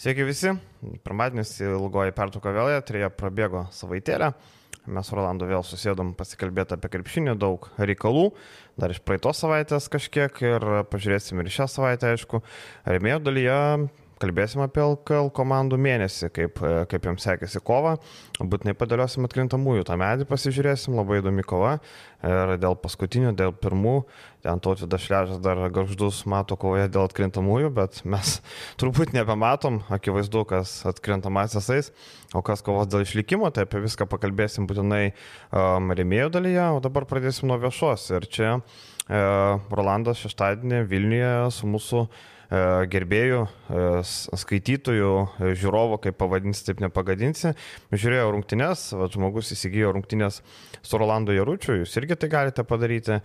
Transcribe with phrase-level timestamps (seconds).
[0.00, 0.48] Sveiki visi.
[1.04, 4.30] Pirmadienis ilgoji pertrauka vėl, trija prabėgo savaitėlę.
[4.96, 8.30] Mes Rolandu vėl susėdom pasikalbėti apie krepšinį, daug reikalų,
[8.80, 12.40] dar iš praeitos savaitės kažkiek ir pažiūrėsim ir šią savaitę, aišku.
[12.88, 13.58] Remėjo dalyje
[14.20, 17.96] kalbėsim apie LKL komandų mėnesį, kaip, e, kaip jiems sekėsi kova.
[18.40, 21.78] Būtinai padėliosim atkrintamųjų tą medį, pasižiūrėsim, labai įdomi kova.
[22.20, 23.94] Ir dėl paskutinių, dėl pirmų,
[24.44, 28.34] ten tautų dašležas dar garždus mato kovoje dėl atkrintamųjų, bet mes
[28.80, 31.92] turbūt nebematom, akivaizdu, kas atkrintamasis eis,
[32.36, 37.08] o kas kovos dėl išlikimo, tai apie viską pakalbėsim būtinai um, remėjų dalyje, o dabar
[37.08, 38.10] pradėsim nuo viešos.
[38.12, 43.82] Ir čia uh, Rolandas šeštadienį Vilniuje su mūsų E, gerbėjų, e,
[44.42, 47.54] skaitytojų, e, žiūrovų, kaip pavadinsi, taip nepagadinsi.
[47.94, 50.40] Žiūrėjau rungtynės, va, žmogus įsigijo rungtynės
[50.82, 53.20] su Rolando Jaručiu, jūs irgi tai galite padaryti.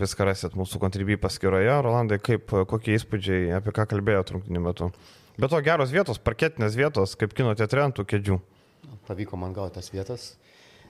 [0.00, 1.72] Viską rasit mūsų kontribį paskyroje.
[1.82, 4.92] Rolandai, kaip, kokie įspūdžiai, apie ką kalbėjote rungtynių metu?
[5.40, 8.38] Be to geros vietos, parketinės vietos, kaip kino teatre ant tų kėdžių.
[9.08, 10.30] Pavyko man gauti tas vietas.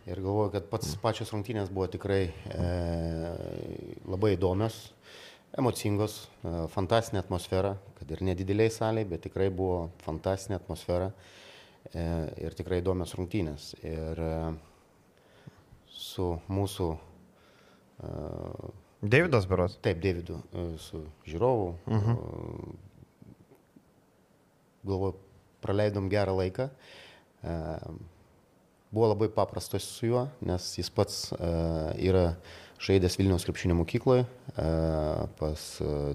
[0.08, 2.68] Ir galvoju, kad pats pačios rungtynės buvo tikrai e,
[4.08, 4.78] labai įdomios
[5.58, 11.10] emocingos, e, fantastinė atmosfera, kad ir nedideliai saliai, bet tikrai buvo fantastinė atmosfera
[11.92, 12.04] e,
[12.44, 13.72] ir tikrai įdomios rungtynės.
[13.82, 14.34] Ir e,
[15.90, 16.90] su mūsų...
[19.00, 19.74] Davidas Beros.
[19.84, 20.38] Taip, Davidu,
[20.80, 21.66] su žiūrovu.
[21.84, 22.14] Uh mhm.
[22.14, 22.76] -huh.
[24.88, 25.14] Galvoju,
[25.60, 26.70] praleidom gerą laiką.
[28.90, 31.18] Buvo labai paprastas su juo, nes jis pats
[31.94, 32.34] yra
[32.82, 34.24] žaidęs Vilniaus krepšinio mokykloje
[35.38, 35.66] pas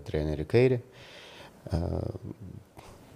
[0.09, 0.79] trenerį Kairį.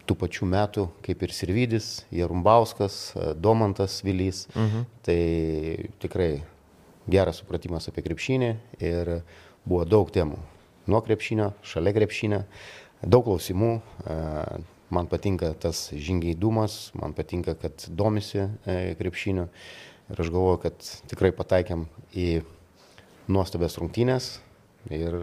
[0.07, 4.45] Tų pačių metų, kaip ir Sirvidis, Jarumbauskas, Domantas Vilys.
[4.55, 4.87] Mhm.
[5.05, 5.19] Tai
[6.01, 6.31] tikrai
[7.11, 9.15] geras supratimas apie krepšinį ir
[9.67, 10.39] buvo daug temų.
[10.89, 12.45] Nuo krepšinio, šalia krepšinio,
[13.03, 13.75] daug klausimų.
[14.89, 19.45] Man patinka tas žingeidumas, man patinka, kad domisi e, krepšiniu.
[20.09, 21.85] Ir aš galvoju, kad tikrai pataikėm
[22.17, 22.29] į
[23.29, 24.39] nuostabias rungtynės
[24.89, 25.19] ir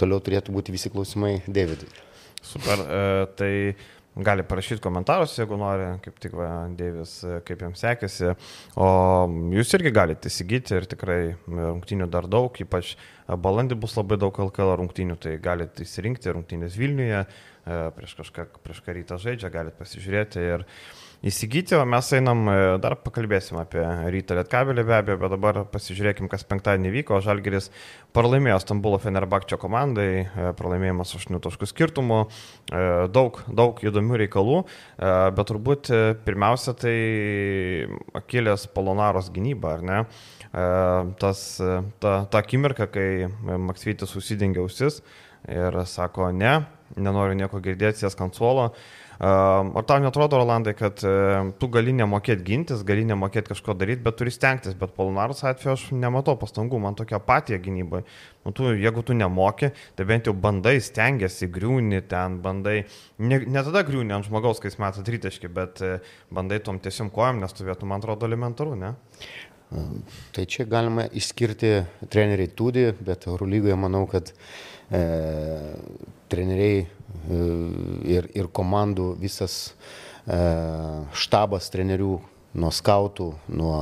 [0.00, 1.90] toliau turėtų būti visi klausimai Davidui.
[2.42, 3.04] Super, e,
[3.38, 3.52] tai
[4.14, 6.48] gali parašyti komentarus, jeigu nori, kaip tik va,
[6.78, 8.34] Deivis, e, kaip jums sekėsi.
[8.78, 8.88] O
[9.54, 12.94] jūs irgi galite įsigyti ir tikrai rungtynių dar daug, ypač
[13.28, 17.24] balandį bus labai daug LKL rungtynių, tai galite įsirinkti rungtynės Vilniuje,
[17.64, 20.68] prieš kažką, prieš ką rytą žaidžia, galite pasižiūrėti ir
[21.24, 23.82] įsigyti, o mes einam, e, dar pakalbėsim apie
[24.12, 27.20] ryto lietkabelį be abejo, bet dabar pasižiūrėkim, kas penktadienį vyko.
[27.24, 27.70] Žalgeris
[28.16, 34.60] pralaimėjo Stambulo Fenerbakčio komandai, e, pralaimėjimas 8 taškų skirtumų, e, daug, daug įdomių reikalų,
[35.34, 35.88] bet turbūt
[36.24, 36.94] pirmiausia tai
[38.16, 39.98] Akilės Polonaros gynyba, ar ne?
[41.18, 41.40] Tas,
[42.00, 45.00] ta, ta akimirka, kai Maksvytis užsidengė ausis
[45.50, 46.60] ir sako, ne,
[46.96, 48.70] nenoriu nieko girdėti, sės kansuolo.
[49.24, 54.32] Ar tau netrodo, Rolandai, kad tu gali nemokėti gintis, gali nemokėti kažko daryti, bet turi
[54.34, 58.02] stengtis, bet Polonaros atveju aš nematau pastangų, man tokia apatija gynybai.
[58.44, 62.80] Nu, tu, jeigu tu nemoki, tai bent jau bandai, stengiasi, griūni ten, bandai,
[63.22, 65.94] ne, ne tada griūni ant žmogaus, kai jis meta tritaškį, bet e,
[66.34, 68.96] bandai tom tiesiom kojam, nes tu vietų, man atrodo, elementaru, ne?
[70.34, 71.70] Tai čia galima išskirti
[72.12, 74.30] treneriai Tudį, bet Eurolygoje manau, kad
[74.92, 75.00] e,
[76.34, 76.88] treneriai e,
[78.16, 80.38] ir, ir komandų visas e,
[81.14, 82.18] štabas trenerių
[82.58, 83.78] nuo skautų, nuo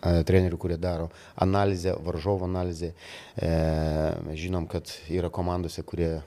[0.00, 2.92] trenerių, kurie daro analizę, varžovo analizę.
[3.36, 6.22] E, žinom, kad yra komandose, kurie e,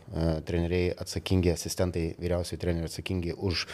[0.45, 3.65] treneriai atsakingi, asistentai, vyriausiai treneriai atsakingi už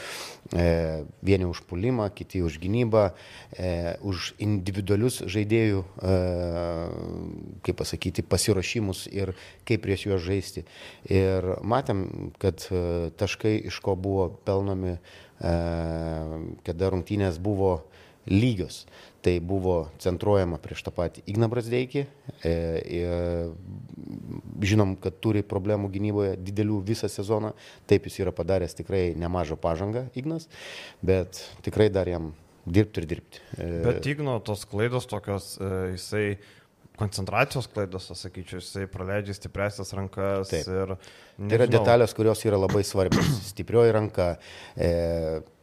[1.26, 3.10] vieni už pulimą, kiti už gynybą,
[4.06, 5.82] už individualius žaidėjų,
[7.66, 9.34] kaip pasakyti, pasiruošimus ir
[9.66, 10.66] kaip prieš juos žaisti.
[11.10, 12.06] Ir matėm,
[12.38, 12.62] kad
[13.18, 15.00] taškai iš ko buvo pelnomi,
[15.42, 17.80] kada rungtynės buvo
[18.32, 18.86] lygios
[19.26, 22.04] tai buvo centruojama prieš tą patį Igną Brasdeikį.
[22.46, 23.14] E, e,
[24.70, 27.56] žinom, kad turi problemų gynyboje didelių visą sezoną.
[27.90, 30.46] Taip jis yra padaręs tikrai nemažą pažangą Ignas,
[31.02, 32.36] bet tikrai dar jam
[32.66, 33.42] dirbti ir dirbti.
[33.58, 36.28] E, bet Igno tos klaidos tokios, e, jisai
[36.96, 40.54] koncentracijos klaidos, aš sakyčiau, jisai praleidžia stipresias rankas.
[40.54, 40.70] Taip.
[40.70, 41.50] Ir, nežinau.
[41.50, 43.34] tai yra detalės, kurios yra labai svarbios.
[43.52, 44.36] Stiprioji ranka,
[44.78, 44.92] e,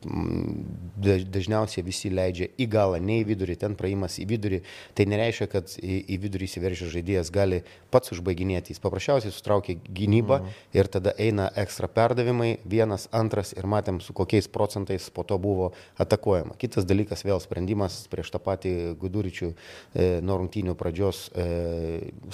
[0.03, 4.61] dažniausiai visi leidžia į galą, ne į vidurį, ten praėjimas į vidurį.
[4.99, 7.63] Tai nereiškia, kad į, į vidurį įsiveržęs žaidėjas gali
[7.93, 8.75] pats užbaiginėti.
[8.75, 10.61] Jis paprasčiausiai sutraukia gynybą mhm.
[10.79, 15.73] ir tada eina ekstra perdavimai, vienas, antras ir matėm, su kokiais procentais po to buvo
[16.03, 16.57] atakuojama.
[16.61, 21.47] Kitas dalykas vėl sprendimas prieš tą patį Guduričių e, nuo rungtynių pradžios e,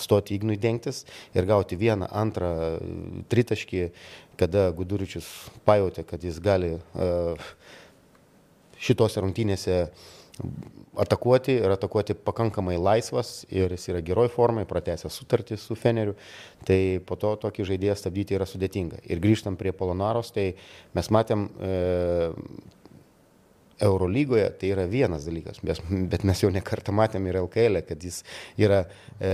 [0.00, 1.04] stoti Ignui dengtis
[1.36, 2.52] ir gauti vieną, antrą
[3.30, 3.84] tritaškį
[4.38, 5.26] kada Guduričius
[5.66, 6.76] pajutė, kad jis gali
[8.78, 9.80] šitose rungtynėse
[10.98, 16.14] atakuoti ir atakuoti pakankamai laisvas ir jis yra geroj formai, pratęsęs sutartį su Feneriu,
[16.66, 19.02] tai po to tokį žaidėją stabdyti yra sudėtinga.
[19.06, 20.52] Ir grįžtam prie Polonaros, tai
[20.94, 21.72] mes matėm e,
[23.84, 28.22] Eurolygoje, tai yra vienas dalykas, bet, mes jau nekartą matėm ir LKL, e, kad jis
[28.58, 29.32] yra e,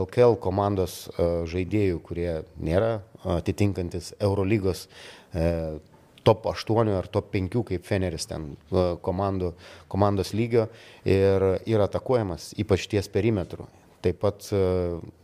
[0.00, 2.98] LKL komandos e, žaidėjų, kurie nėra
[3.38, 4.86] atitinkantis Eurolygos
[5.34, 5.78] e,
[6.22, 9.54] top 8 ar top 5 kaip Feneris ten komandų,
[9.88, 10.68] komandos lygio
[11.08, 13.68] ir yra atakuojamas, ypač ties perimetru.
[14.00, 14.60] Taip pat e,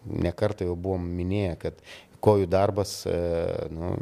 [0.04, 1.78] nekartą jau buvom minėję, kad
[2.24, 3.16] kojų darbas, e,
[3.72, 3.94] nu,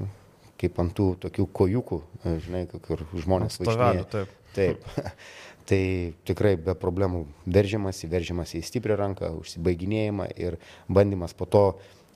[0.65, 4.07] kaip ant tų tokių kojukų, e, žinai, kur žmonės važinėja.
[4.13, 4.37] Taip.
[4.57, 4.87] taip.
[5.69, 10.59] tai tikrai be problemų veržiamasi, veržiamasi į stiprią ranką, užsibaiginėjimą ir
[10.93, 11.65] bandymas po to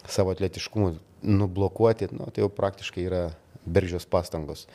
[0.08, 3.22] savo atletiškumu nublokuoti, nu, tai jau praktiškai yra
[3.68, 4.66] beržios pastangos.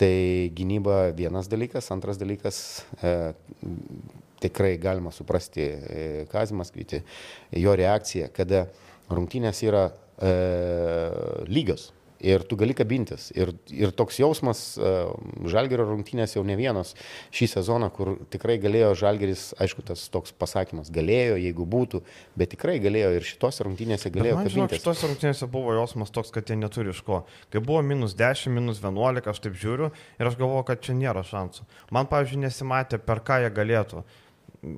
[0.00, 0.12] Tai
[0.56, 3.32] gynyba vienas dalykas, antras dalykas, e,
[4.42, 7.02] tikrai galima suprasti e, Kazimas Kvyti,
[7.60, 8.66] jo reakciją, kada
[9.12, 10.32] rungtynės yra e,
[11.50, 11.90] lygios
[12.22, 13.28] ir tu gali kabintis.
[13.36, 15.10] Ir, ir toks jausmas uh,
[15.50, 16.94] Žalgerio rungtynės jau ne vienas
[17.34, 22.02] šį sezoną, kur tikrai galėjo Žalgeris, aišku, tas toks pasakymas, galėjo, jeigu būtų,
[22.38, 24.78] bet tikrai galėjo ir šitos rungtynėse galėjo bet man, kabintis.
[24.78, 27.22] Žinok, šitos rungtynėse buvo jausmas toks, kad jie neturi iš ko.
[27.52, 31.26] Kai buvo minus 10, minus 11, aš taip žiūriu ir aš galvoju, kad čia nėra
[31.26, 31.66] šansų.
[31.94, 34.06] Man, pavyzdžiui, nesimatė, per ką jie galėtų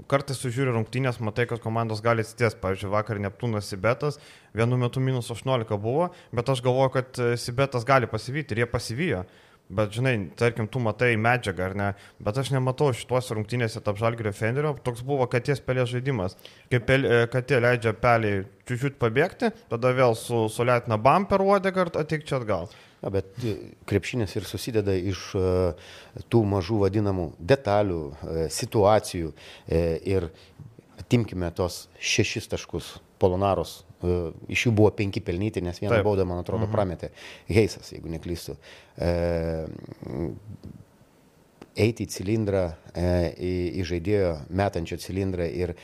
[0.08, 2.56] kartais sužiūri rungtynės, matai, kad komandos gali atsitės.
[2.60, 4.20] Pavyzdžiui, vakar Neptūnas Sibetas,
[4.56, 8.70] vienu metu minus 18 buvo, bet aš galvoju, kad e, Sibetas gali pasivyti ir jie
[8.70, 9.24] pasivijo.
[9.74, 11.86] Bet, žinai, tarkim, tu matai medžiagą ar ne,
[12.20, 16.36] bet aš nematau šituose rungtynėse tarp Žalgirio Fenderio, toks buvo katės pelės žaidimas.
[16.72, 21.94] Kaip pel, e, katė leidžia peliai čiūčiut pabėgti, tada vėl su sulėtina bumper uodegą ir
[22.04, 22.68] atik čia atgal.
[23.04, 23.54] Na, bet e,
[23.84, 25.48] krepšinis ir susideda iš e,
[26.32, 29.32] tų mažų vadinamų detalių, e, situacijų
[30.08, 30.30] ir
[31.02, 33.82] atimkime tos šešis taškus Polonaros.
[34.52, 36.04] Iš jų buvo penki pelnyti, nes vieną Taip.
[36.04, 36.72] baudą, man atrodo, mhm.
[36.72, 37.12] prametė
[37.48, 38.56] Heisas, jeigu neklystu
[41.76, 45.74] eiti į cilindrą, e, į, į žaidėjo metančio cilindrą ir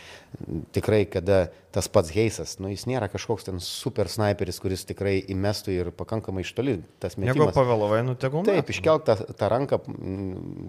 [0.74, 5.74] tikrai, kada tas pats Heisas, nu jis nėra kažkoks ten super sniperis, kuris tikrai įmestų
[5.74, 7.36] ir pakankamai iš toli tas metimas.
[7.38, 8.42] Jeigu pavėlavai, nu tegul.
[8.46, 9.78] Taip, iškelk tą, tą ranką,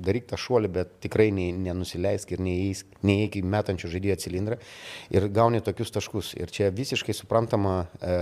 [0.06, 4.60] daryk tą šuolį, bet tikrai nenusileisk ir neįeik į metančio žaidėjo cilindrą
[5.14, 6.36] ir gauni tokius taškus.
[6.38, 8.16] Ir čia visiškai suprantama e,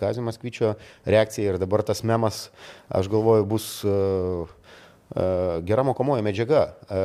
[0.00, 0.74] Kazimas Kvyčio
[1.08, 2.46] reakcija ir dabar tas memas,
[2.88, 4.59] aš galvoju, bus E,
[5.66, 6.64] gera mokomoji medžiaga.
[6.86, 7.00] E,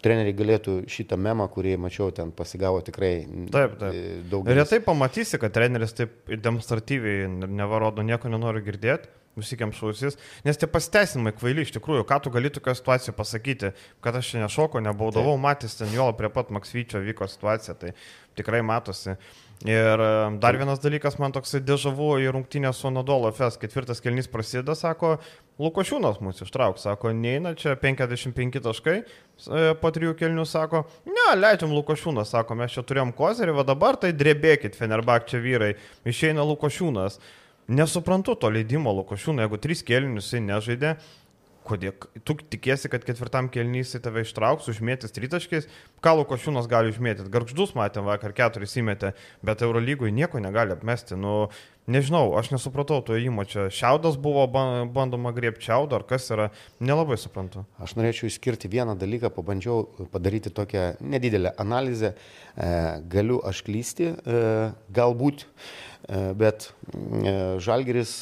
[0.00, 3.14] treneriai galėtų šitą memą, kurį mačiau ten pasigavo tikrai
[3.52, 3.94] taip, taip.
[3.94, 4.48] E, daug.
[4.48, 9.16] Ir retai pamatysi, kad treneris taip demonstratyviai nevarodo, nieko nenori girdėti.
[9.38, 13.70] Visikėm šausis, nes tie pasiteisinimai kvaili iš tikrųjų, ką tu gali tokia situacija pasakyti,
[14.02, 17.92] kad aš nešoko, nebaudavau, matys ten jo prie pat Maksvyčio vyko situacija, tai
[18.36, 19.14] tikrai matosi.
[19.14, 24.00] Uh, Ir e, dar vienas dalykas, man toks dėžavu į rungtynę su Nadolo FS, ketvirtas
[24.00, 25.18] kelnys prasideda, sako,
[25.60, 31.74] Lukošiūnas mūsų ištrauks, sako, neina čia 55 taškai, e, po trijų kelnių sako, ne, leidžiam
[31.76, 35.74] Lukošiūnas, sako, mes čia turėjom kozerį, va dabar tai drebėkit, Fenerbak čia vyrai,
[36.08, 37.20] išeina Lukošiūnas.
[37.70, 40.96] Nesuprantu to leidimo Lukošiūno, jeigu tris kelnius jisai nežaidė,
[41.70, 41.94] Kodėl?
[42.26, 45.68] Tu tikiesi, kad ketvirtam kelnys į tave ištrauks, užmėtis tritaškiais,
[46.02, 47.30] ką Lukošiūnas gali užmėtyti.
[47.30, 49.12] Garždus matėm vakar keturis įmetė,
[49.46, 51.18] bet Eurolygui nieko negali apmesti.
[51.20, 51.34] Nu,
[51.90, 53.68] nežinau, aš nesupratau to įmo čia.
[53.70, 56.48] Šiaudas buvo bandoma griebti šiaudą, ar kas yra,
[56.82, 57.62] nelabai suprantu.
[57.78, 62.16] Aš norėčiau išskirti vieną dalyką, pabandžiau padaryti tokią nedidelę analizę.
[62.58, 62.74] E,
[63.14, 64.42] galiu aš klysti, e,
[64.90, 66.72] galbūt, e, bet
[67.62, 68.12] Žalgeris,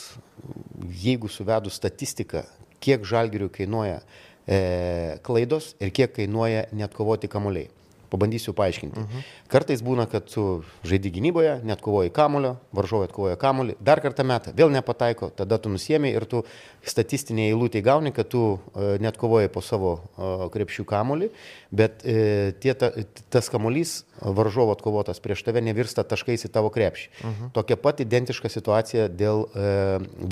[1.00, 2.44] jeigu suvedu statistiką,
[2.80, 4.00] kiek žalgirių kainuoja
[4.46, 7.70] e, klaidos ir kiek kainuoja net kovoti kamuoliai.
[8.10, 9.00] Pabandysiu paaiškinti.
[9.00, 9.18] Uh mhm.
[9.18, 9.48] -huh.
[9.48, 14.52] Kartais būna, kad tu žaidži gynyboje, net kovoji kamulio, varžovai atkovoja kamulį, dar kartą metą,
[14.52, 16.44] vėl nepataiko, tada tu nusiemi ir tu
[16.82, 21.30] statistinėje eilutėje gauni, kad tu uh, net kovoji po savo uh, krepšių kamulį,
[21.70, 22.92] bet uh, tie, ta,
[23.30, 27.08] tas kamulys varžovo atkovotas prieš tave nevirsta taškais į tavo krepšį.
[27.08, 27.44] Uh mhm.
[27.44, 27.52] -huh.
[27.52, 29.46] Tokia pat identiška situacija dėl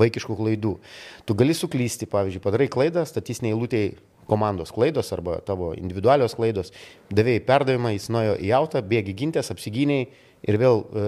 [0.00, 0.76] vaikiškų klaidų.
[1.24, 3.94] Tu gali suklysti, pavyzdžiui, padarai klaidą, statistinėje eilutėje
[4.26, 6.72] komandos klaidos arba tavo individualios klaidos,
[7.14, 10.08] davėjai perdavimą, jis nuėjo į autą, bėgi gintės, apsigyniai
[10.46, 11.04] ir vėl e,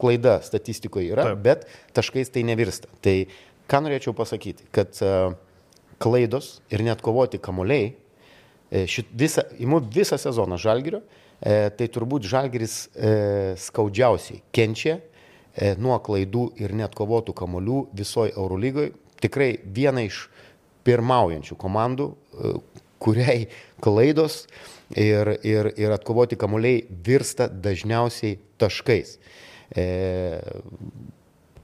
[0.00, 1.42] klaida statistikoje yra, Taip.
[1.44, 1.66] bet
[1.96, 2.90] taškais tai nevirsta.
[3.04, 3.16] Tai
[3.70, 5.12] ką norėčiau pasakyti, kad e,
[6.02, 7.92] klaidos ir net kovoti kamuoliai,
[8.70, 11.02] e, šit, visa, imu visą sezoną žalgerio,
[11.40, 13.12] e, tai turbūt žalgeris e,
[13.60, 18.94] skaudžiausiai kenčia e, nuo klaidų ir net kovotų kamolių visoje Eurolygoje.
[19.22, 20.24] Tikrai viena iš
[20.86, 22.54] pirmaujančių komandų, e,
[23.02, 23.48] kuriai
[23.82, 24.46] klaidos
[24.94, 29.16] ir, ir, ir atkovoti kamuoliai virsta dažniausiai taškais.
[29.74, 29.86] E,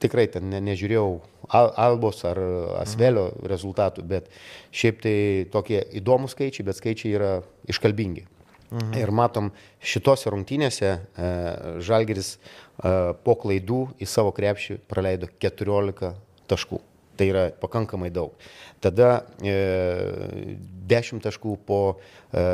[0.02, 1.10] tikrai ten ne, nežiūrėjau
[1.48, 2.38] Albos ar
[2.82, 4.26] Asvelio rezultatų, bet
[4.74, 5.14] šiaip tai
[5.52, 7.30] tokie įdomus skaičiai, bet skaičiai yra
[7.70, 8.26] iškalbingi.
[8.68, 8.98] Mhm.
[9.00, 9.48] Ir matom,
[9.80, 11.28] šitose rungtynėse e,
[11.84, 12.40] Žalgeris e,
[13.24, 16.12] po klaidų į savo krepšį praleido 14
[16.50, 16.82] taškų.
[17.18, 18.36] Tai yra pakankamai daug.
[18.82, 19.54] Tada e,
[20.88, 21.80] 10 taškų po
[22.30, 22.44] e,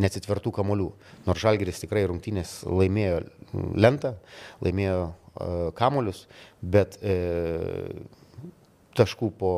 [0.00, 0.88] nesitvertų kamolių.
[1.26, 3.20] Nors Žalgeris tikrai rungtynės laimėjo
[3.76, 4.14] lentą,
[4.64, 6.24] laimėjo e, kamolius,
[6.64, 7.18] bet e,
[8.96, 9.54] taškų po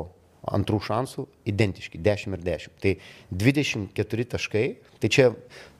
[0.46, 2.74] antrų šansų identiški- 10 ir 10.
[2.82, 2.92] Tai
[3.30, 4.66] 24 taškai,
[5.00, 5.30] tai čia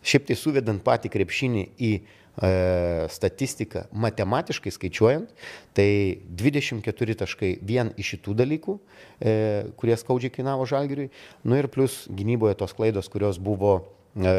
[0.03, 1.93] šiaip tai suvedant patį krepšinį į
[2.37, 5.31] statistiką, matematiškai skaičiuojant,
[5.73, 5.89] tai
[6.37, 9.33] 24 taškai vien iš šitų dalykų, e,
[9.81, 11.09] kurie skaudžiai kainavo žalgiriui,
[11.49, 13.79] nu ir plus gynyboje tos klaidos, kurios buvo
[14.13, 14.37] e,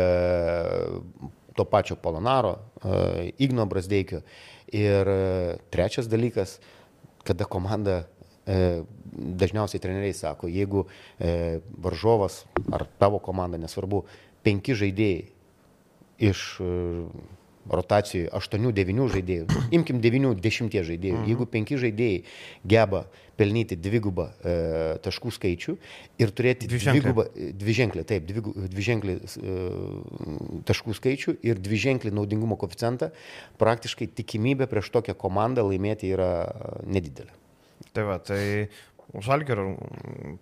[1.57, 4.21] to pačio Polonaro, e, Igno Brasdeikio.
[4.67, 6.59] Ir e, trečias dalykas,
[7.25, 8.03] kada komanda
[8.45, 8.83] e,
[9.41, 10.85] dažniausiai treneriai sako, jeigu
[11.81, 14.03] varžovas ar tavo komanda, nesvarbu,
[14.45, 15.23] penki žaidėjai
[16.29, 16.43] iš
[17.69, 21.31] rotacijoje 8-9 žaidėjų, imkim 9-10 žaidėjų, mhm.
[21.31, 22.19] jeigu 5 žaidėjai
[22.67, 23.05] geba
[23.37, 24.53] pelnyti dvigubą e,
[25.05, 25.75] taškų skaičių
[26.23, 27.27] ir turėti dvigubą,
[27.61, 28.25] dviženklį, taip,
[28.73, 29.57] dviženklį e,
[30.69, 33.11] taškų skaičių ir dviženklį naudingumo koeficientą,
[33.61, 36.31] praktiškai tikimybė prieš tokią komandą laimėti yra
[36.89, 37.33] nedidelė.
[37.93, 38.41] Tai va, tai
[39.15, 39.77] Žalgerio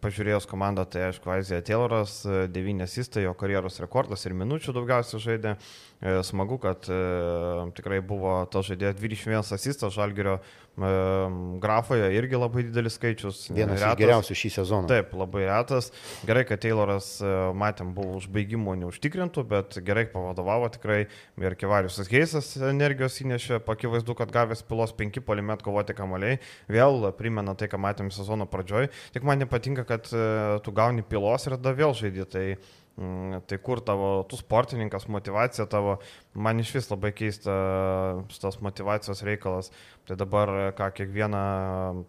[0.02, 5.54] pažiūrėjus komandą, tai aišku, Aizija Tayloras, 9 asistai, jo karjeros rekordas ir minučių daugiausiai žaidė.
[6.02, 6.96] E, smagu, kad e,
[7.78, 10.90] tikrai buvo tas žaidėjas 21 asistas Žalgerio e,
[11.64, 13.46] grafoje, irgi labai didelis skaičius.
[13.48, 13.94] Vienas retas.
[13.96, 14.90] iš geriausių šį sezoną.
[14.92, 15.88] Taip, labai retas.
[16.28, 17.08] Gerai, kad Tayloras,
[17.56, 21.06] matėm, buvo užbaigimų neužtikrintų, bet gerai pavadovavo tikrai
[21.42, 27.56] ir Kivarius Heisas energijos įnešė, pakivaizdu, kad gavęs pilos 5 polimet kovoti kamaliai, vėl primena
[27.56, 28.90] tai, ką matėm sezono pradžioj.
[29.16, 32.28] Tik man nepatinka, kad tu gauni pilos ir tada vėl žaidži.
[32.32, 32.48] Tai
[32.96, 35.98] Mm, tai kur tavo, tu sportininkas, motivacija tavo,
[36.36, 37.56] man iš vis labai keista
[38.42, 39.72] tas motivacijos reikalas.
[40.06, 41.40] Tai dabar, ką kiekvieną,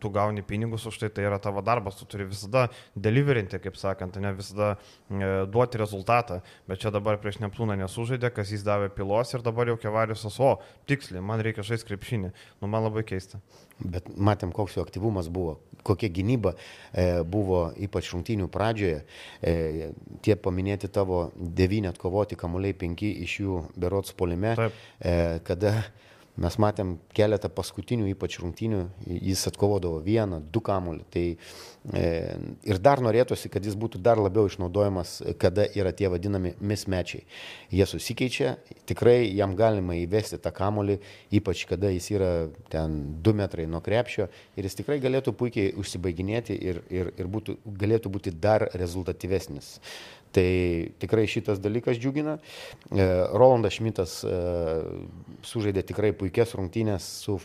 [0.03, 4.19] tu gauni pinigus už tai, tai yra tavo darbas, tu turi visada deliverinti, kaip sakant,
[4.21, 6.43] ne visada e, duoti rezultatą.
[6.69, 10.59] Bet čia dabar prieš Neptūną nesužaidė, kas jis davė pilos ir dabar jau kevariusas, o
[10.91, 12.35] tiksliai, man reikia žaisti krepšinį.
[12.61, 13.41] Nu, man labai keista.
[13.81, 19.03] Bet matėm, koks jo aktyvumas buvo, kokia gynyba e, buvo ypač rungtynių pradžioje.
[19.41, 19.91] E,
[20.25, 24.57] tie paminėti tavo devyni atkovoti kamuoliai, penki iš jų berots polime,
[25.01, 25.77] e, kada
[26.37, 31.05] Mes matėm keletą paskutinių, ypač rungtynių, jis atkovodavo vieną, du kamuolį.
[31.13, 31.23] Tai,
[31.97, 32.03] e,
[32.69, 37.25] ir dar norėtųsi, kad jis būtų dar labiau išnaudojamas, kada yra tie vadinami mismečiai.
[37.73, 40.99] Jie susikeičia, tikrai jam galima įvesti tą kamuolį,
[41.41, 42.31] ypač kada jis yra
[42.69, 44.29] ten 2 metrai nuo krepšio
[44.61, 49.79] ir jis tikrai galėtų puikiai užsibaiginėti ir, ir, ir būtų, galėtų būti dar rezultatyvesnis.
[50.37, 50.49] Tai
[51.01, 52.37] tikrai šitas dalykas džiugina.
[52.37, 54.35] E, Rolandas Šmitas e,
[55.47, 57.39] sužaidė tikrai puikias rungtynės su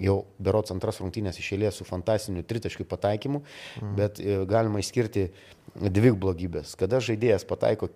[0.00, 3.94] jau berots antras rungtynės išėlės su fantastiniu tritaškių pataikymu, mhm.
[3.98, 5.28] bet e, galima išskirti
[5.76, 6.74] dvi blogybės.
[6.80, 7.90] Kada žaidėjas pataiko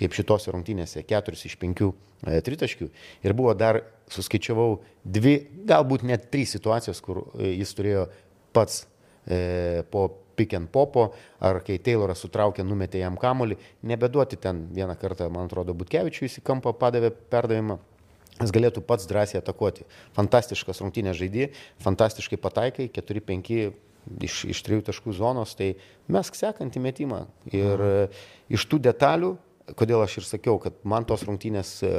[0.00, 2.88] kaip šitose rungtynėse, keturis iš penkių e, tritaškių.
[3.26, 3.82] Ir buvo dar,
[4.12, 5.36] suskaičiavau, dvi,
[5.68, 8.06] galbūt net trys situacijos, kur jis turėjo
[8.56, 8.84] pats
[9.26, 10.08] e, po
[10.40, 11.10] pick and popo,
[11.44, 13.58] ar kai Tayloras sutraukė, numetė jam kamolį,
[13.92, 17.76] nebeduoti ten vieną kartą, man atrodo, Butkevičiui į kampą padavė perdavimą.
[18.40, 19.84] Jis galėtų pats drąsiai atakuoti.
[20.16, 21.50] Fantastiškas rungtynės žaidė,
[21.84, 23.50] fantastiškai pataikai, 4-5
[24.24, 25.74] iš, iš trijų taškų zonos, tai
[26.08, 27.24] mes sekantį metimą.
[27.52, 28.20] Ir mhm.
[28.56, 29.34] iš tų detalių,
[29.76, 31.92] kodėl aš ir sakiau, kad man tos rungtynės e,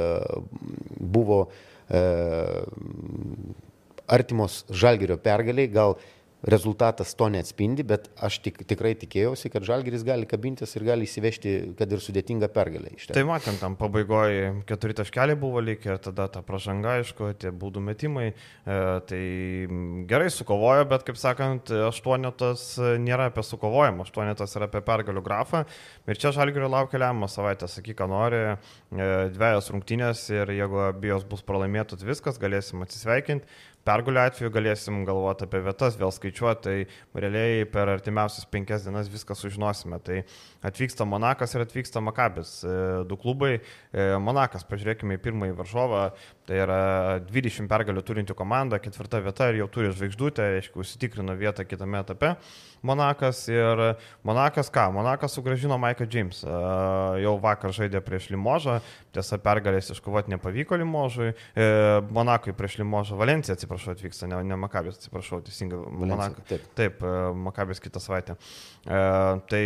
[0.98, 1.44] buvo
[1.86, 2.02] e,
[4.12, 5.96] artimos žalgerio pergaliai, gal
[6.42, 11.52] rezultatas to neatspindi, bet aš tik, tikrai tikėjausi, kad Žalgiris gali kabintis ir gali įsivežti,
[11.78, 13.14] kad ir sudėtingą pergalę iš ten.
[13.14, 18.26] Tai matėm, tam pabaigoje keturi taškeliai buvo likę, tada ta pražanga, aišku, tie būdų metimai,
[18.32, 19.22] e, tai
[20.10, 22.66] gerai sukovojo, bet kaip sakant, aštuonetas
[23.02, 25.64] nėra apie sukovojimą, aštuonetas yra apie pergalių grafą
[26.10, 31.28] ir čia Žalgirio laukia lemiamą savaitę, sakyk, ką nori, e, dviejas rungtynės ir jeigu abijos
[31.28, 33.46] bus pralaimėtos viskas, galėsim atsisveikinti
[33.86, 39.36] pergulio atveju galėsim galvoti apie vietas, vėl skaičiuoti, tai realiai per artimiausias penkias dienas viską
[39.38, 39.98] sužinosime.
[40.04, 40.20] Tai
[40.68, 42.74] atvyksta Monakas ir atvyksta Makabis, e,
[43.08, 43.56] du klubai.
[43.58, 46.02] E, Monakas, pažiūrėkime į pirmąjį varžovą,
[46.48, 46.82] tai yra
[47.28, 52.36] 20 pergalių turinti komanda, ketvirta vieta ir jau turi žvaigždutę, aišku, užsitikrino vietą kitame etape.
[52.82, 53.82] Monakas ir
[54.26, 54.88] Monakas ką?
[54.94, 56.42] Monakas sugražino Maiką James.
[57.22, 58.80] Jau vakar žaidė prieš Limožą,
[59.14, 61.32] tiesa pergalės iškovoti nepavyko Limožui.
[61.54, 61.68] E,
[62.10, 65.80] Monakui prieš Limožą, Valencija atsiprašau atvyksta, ne, ne Makabės, atsiprašau, teisingai.
[66.02, 66.46] Monakas.
[66.50, 67.12] Taip, taip e,
[67.46, 68.38] Makabės kitą savaitę.
[68.86, 69.02] E,
[69.52, 69.64] tai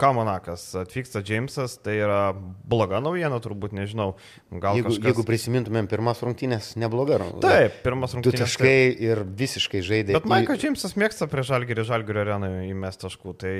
[0.00, 4.14] ką Monakas atvyksta Jamesas, tai yra bloga naujiena, turbūt nežinau.
[4.52, 5.08] Gal jeigu, kažkas...
[5.10, 7.20] jeigu prisimintumėm pirmas rungtynės, nebloga.
[7.44, 8.38] Taip, pirmas rungtynės.
[8.38, 9.02] Du taškai taip.
[9.04, 10.16] ir visiškai žaidė.
[10.16, 10.68] Bet Maikas į...
[10.68, 13.34] Jamesas mėgsta prie žalgerį Žalgirio areną įmest taškų.
[13.38, 13.54] Tai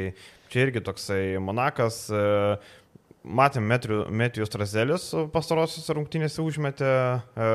[0.50, 2.06] čia irgi toksai Monakas.
[2.10, 2.22] E,
[3.24, 3.68] matėm,
[4.10, 6.90] Metijus Trazelis pastarosios rungtynėse užmetė,
[7.38, 7.52] e,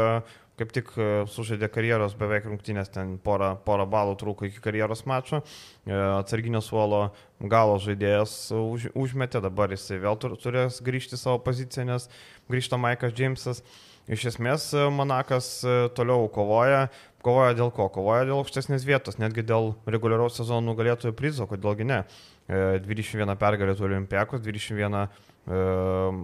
[0.60, 5.44] kaip tik e, sužaidė karjeros beveik rungtynės, ten porą, porą balų trūko iki karjeros mačo.
[5.90, 7.10] Atsarginio suolo
[7.40, 12.10] galo žaidėjas už, užmetė, dabar jisai vėl turės grįžti savo poziciją, nes
[12.52, 13.64] grįžta Maikas Džeimsas.
[14.10, 15.60] Iš esmės Monakas
[15.94, 16.88] toliau kovoja,
[17.26, 17.90] Kovoja dėl ko?
[17.92, 22.04] Kovoja dėl aukštesnės vietos, netgi dėl reguliaraus sezono nugalėtojų prizo, kodėlgi ne.
[22.50, 25.10] 21 e, pergalė turi Olimpiakos, 21 e,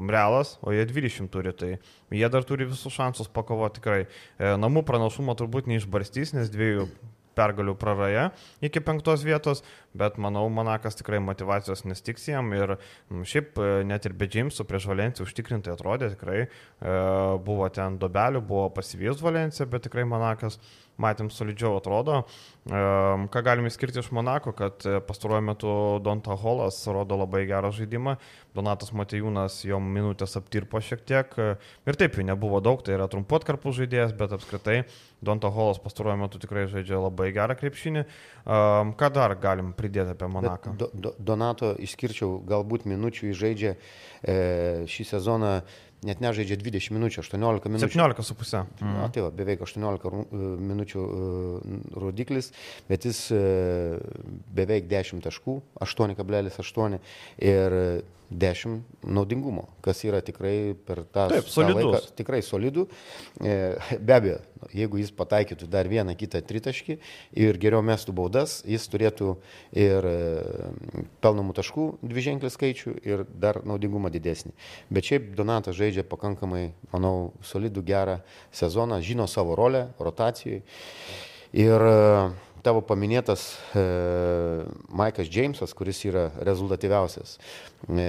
[0.09, 1.73] Realas, o jie 20 turi, tai
[2.15, 3.99] jie dar turi visus šansus pakovoti tikrai.
[4.39, 6.87] E, namų pranašumo turbūt neišbarstys, nes dviejų
[7.35, 8.29] pergalių praraja
[8.63, 9.61] iki penktos vietos,
[9.97, 12.77] bet manau, Monakas tikrai motivacijos nestiks jam ir
[13.11, 16.47] šiaip net ir be Džeimsų prieš Valenciją užtikrintai atrodė, tikrai e,
[17.45, 20.59] buvo ten dobelių, buvo pasivijus Valencija, bet tikrai Monakas
[21.01, 22.23] matėm solidžiau atrodo.
[22.65, 28.15] Ką galime skirti iš Monako, kad e, pastaruoju metu Donta Holas rodo labai gerą žaidimą,
[28.57, 33.45] Donatas Matejūnas jo minutės aptirpo šiek tiek ir taip jų nebuvo daug, tai yra trumpuot
[33.45, 34.79] karpų žaidėjas, bet apskritai
[35.21, 38.05] Donta Holas pastaruoju metu tikrai žaidžia labai gerą krepšinį.
[38.97, 40.73] Ką dar galim pridėti apie Monaką?
[40.79, 44.39] Do, do, Donato išskirčiau, galbūt minučių įžaidžia e,
[44.89, 45.59] šį sezoną
[46.05, 47.91] net nežaidžia 20 minučių, 18 minučių.
[47.91, 48.63] 17 su pusė.
[48.79, 48.97] Mhm.
[49.01, 52.51] Na, tai va, beveik 18 e, minučių e, rodiklis,
[52.89, 53.43] bet jis e,
[54.55, 56.99] beveik 10 taškų, 8,8
[57.51, 57.79] ir
[58.29, 62.87] 10 naudingumo, kas yra tikrai per tą, Taip, tą laiką tikrai solidų.
[63.39, 64.39] Be abejo,
[64.73, 66.97] jeigu jis pataikytų dar vieną kitą tritaškį
[67.45, 69.35] ir geriau mestų baudas, jis turėtų
[69.77, 70.09] ir
[71.23, 74.55] pelnomų taškų dviženklį skaičių ir dar naudingumą didesnį.
[74.89, 78.19] Bet šiaip Donatas žaidžia pakankamai, manau, solidų gerą
[78.55, 80.63] sezoną, žino savo rolę rotacijai.
[81.55, 81.87] Ir
[82.65, 83.45] tavo paminėtas
[83.77, 83.83] e,
[84.89, 88.07] Maikas Džeimsas, kuris yra rezultatyviausias e,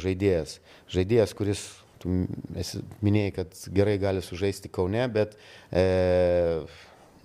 [0.00, 0.56] žaidėjas.
[0.92, 1.66] Žaidėjas, kuris,
[2.02, 2.24] tu
[2.58, 5.36] esi, minėjai, kad gerai gali sužaisti Kaune, bet
[5.68, 5.84] e,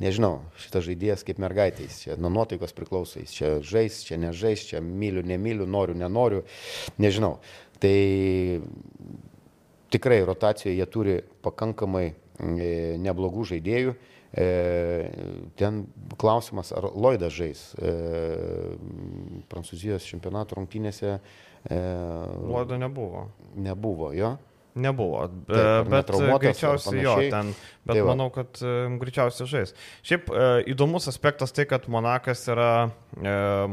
[0.03, 4.83] nežinau, šitas žaidėjas kaip mergaitės, čia nuo nuotaikos priklauso, jis čia žais, čia nežais, čia
[4.83, 6.43] myliu, nemyliu, noriu, nenoriu,
[7.01, 7.37] nežinau.
[7.81, 7.95] Tai
[9.93, 12.15] tikrai rotacijoje jie turi pakankamai e,
[13.01, 13.97] neblogų žaidėjų.
[14.37, 15.09] E,
[15.55, 17.93] ten klausimas, ar Lloydas žais e,
[19.49, 21.15] Prancūzijos čempionato rungtynėse.
[21.65, 21.79] E,
[22.43, 23.23] Lloydo nebuvo.
[23.57, 24.35] Nebuvo, jo.
[24.77, 26.11] Nebuvo, Taip, bet
[26.43, 27.47] greičiausiai jo, ten,
[27.81, 28.59] bet tai manau, kad
[29.01, 29.73] greičiausiai žais.
[30.05, 30.29] Šiaip
[30.69, 32.91] įdomus aspektas tai, kad Monakas yra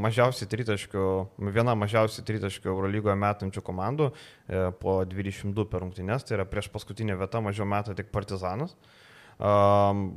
[0.01, 1.05] mažiausiai tritaškių,
[1.53, 4.15] viena mažiausiai tritaškių Eurolygoje metančių komandų
[4.81, 8.73] po 22 per rungtynės, tai yra prieš paskutinę vietą mažiau metą tik Partizanas.
[9.37, 10.15] Um,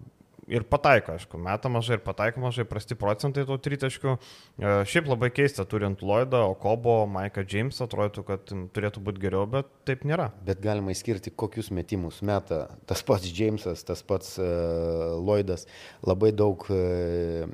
[0.48, 4.14] ir pataiko, aišku, meta mažai ir pataiko mažai, prasti procentai tų tritaškių.
[4.16, 9.70] E, šiaip labai keista, turint Lloydą, Okobo, Maiką Jamesą, atrodytų, kad turėtų būti geriau, bet
[9.88, 10.30] taip nėra.
[10.48, 15.68] Bet galima įskirti, kokius metimus meta tas pats Jamesas, tas pats uh, Lloydas.
[16.08, 17.48] Labai daug uh,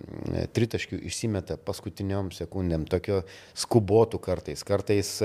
[0.54, 3.24] tritaškių išsimeta paskutiniom sekundėm, tokio
[3.58, 5.16] skubotų kartais, kartais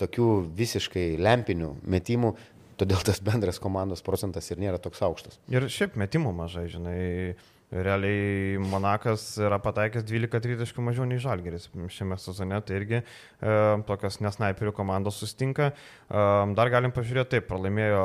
[0.00, 2.34] tokių visiškai lempinių metimų,
[2.80, 5.36] Todėl tas bendras komandos procentas ir nėra toks aukštas.
[5.52, 7.00] Ir šiaip metimų mažai, žinai.
[7.70, 13.04] Realiai Monakas yra pataikęs 12 tritaškių mažiau nei Žalgeris šiame sezone, tai irgi e,
[13.86, 15.68] tokios nesnaiperių komandos sustinka.
[15.70, 16.24] E,
[16.58, 18.02] dar galim pažiūrėti, taip, pralaimėjo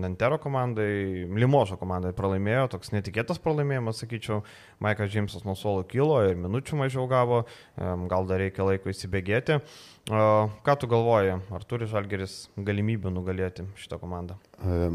[0.00, 4.40] Nantero komandai, Limožo komandai pralaimėjo, toks netikėtas pralaimėjimas, sakyčiau,
[4.80, 7.42] Maikas Džeimsas nuo suolo kilo ir minučių mažiau gavo,
[7.76, 9.58] e, gal dar reikia laiko įsibėgėti.
[9.60, 10.22] E,
[10.64, 14.40] ką tu galvoji, ar turi Žalgeris galimybių nugalėti šitą komandą?
[14.64, 14.88] E,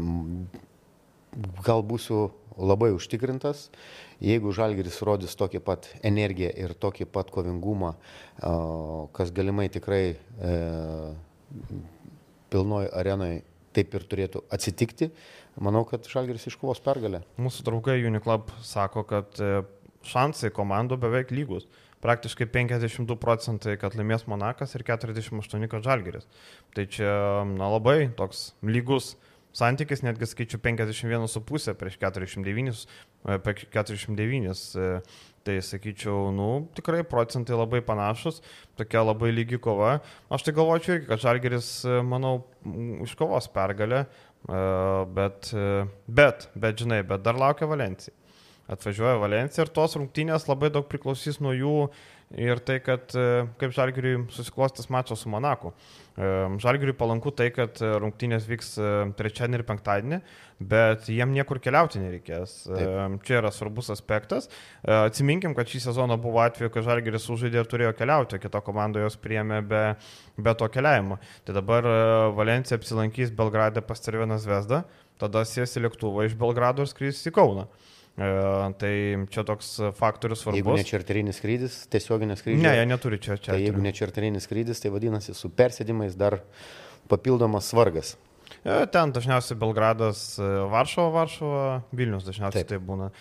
[1.62, 3.68] gal būsiu labai užtikrintas,
[4.24, 7.94] jeigu Žalgiris rodys tokį pat energiją ir tokį pat kovingumą,
[9.14, 10.54] kas galimai tikrai e,
[12.52, 13.42] pilnoj arenai
[13.76, 15.10] taip ir turėtų atsitikti.
[15.62, 17.24] Manau, kad Žalgeris iškovos pergalę.
[17.40, 19.62] Mūsų draugai Uniclub sako, kad e,
[20.06, 21.66] šansai komandų beveik lygus.
[22.02, 26.28] Praktiškai 52 procentai, kad laimės Monakas ir 48, kad Žalgeris.
[26.76, 27.10] Tai čia
[27.56, 29.16] na, labai toks lygus
[29.56, 32.86] santykis, netgi skaičiu 51,5 prieš 49,
[33.24, 35.00] 49
[35.48, 38.42] Tai sakyčiau, nu, tikrai procentai labai panašus,
[38.76, 39.94] tokia labai lygi kova.
[40.28, 41.68] Aš tai galvočiau irgi, kad Žalgeris,
[42.04, 42.34] manau,
[43.06, 44.60] iškovos pergalę, e,
[45.16, 48.12] bet, e, bet, bet, žinai, bet dar laukia Valencija.
[48.68, 51.74] Atvažiuoja Valencija ir tos rungtynės labai daug priklausys nuo jų
[52.36, 55.72] ir tai, kad e, kaip Žalgiriui susiklostas mačas su Monaku.
[56.16, 56.28] E,
[56.60, 60.20] Žalgiriui palanku tai, kad rungtynės vyks e, trečiadienį ir penktadienį,
[60.72, 62.56] bet jiem niekur keliauti nereikės.
[62.68, 63.18] Taip.
[63.24, 64.50] Čia yra svarbus aspektas.
[64.84, 69.04] Atsiminkim, kad šį sezoną buvo atveju, kad Žalgiris sužaidė ir turėjo keliauti, o kita komanda
[69.04, 69.84] jos priėmė be,
[70.36, 71.20] be to keliavimo.
[71.46, 71.86] Tai dabar
[72.36, 74.82] Valencija apsilankys Belgrade pas Cervieną Vesdą,
[75.18, 77.68] tada sės į lėktuvą iš Belgrado ir skrys į Kauną.
[78.18, 78.28] E,
[78.82, 78.92] tai
[79.30, 80.58] čia toks faktorius svarbus.
[80.58, 82.64] Jeigu ne čarterinis skrydis, tiesioginis skrydis.
[82.64, 83.52] Ne, jie neturi čia čia.
[83.52, 86.40] Tai jeigu ne čarterinis skrydis, tai vadinasi su persėdimais dar
[87.10, 88.16] papildomas svargas.
[88.64, 91.62] E, ten dažniausiai Belgradas, e, Varšuva, Varšuva,
[91.94, 92.72] Vilnius dažniausiai Taip.
[92.74, 93.12] tai būna.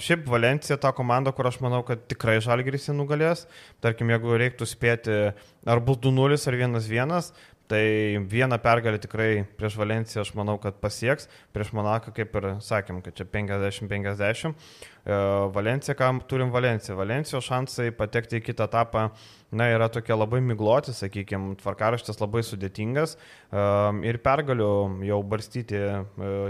[0.00, 3.44] Šiaip Valencija ta komanda, kur aš manau, kad tikrai Žalgris jį nugalės.
[3.84, 5.18] Tarkim, jeigu reiktų spėti,
[5.66, 7.32] ar bus 2-0 ar 1-1,
[7.66, 11.26] Tai vieną pergalę tikrai prieš Valenciją aš manau, kad pasieks.
[11.50, 14.52] Prieš Monaką, kaip ir sakėm, kad čia 50-50.
[14.54, 15.16] E,
[15.56, 16.94] Valencija, kam turim Valenciją.
[17.00, 19.08] Valencijos šansai patekti į kitą etapą,
[19.50, 23.16] na, yra tokie labai migloti, sakykime, tvarkaraštis labai sudėtingas.
[23.18, 23.66] E,
[24.12, 24.70] ir pergalių
[25.10, 26.00] jau barstyti e,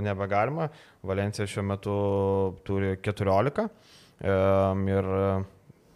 [0.04, 0.68] nebegalima.
[1.00, 1.98] Valencija šiuo metu
[2.68, 3.70] turi 14.
[4.26, 5.06] Ir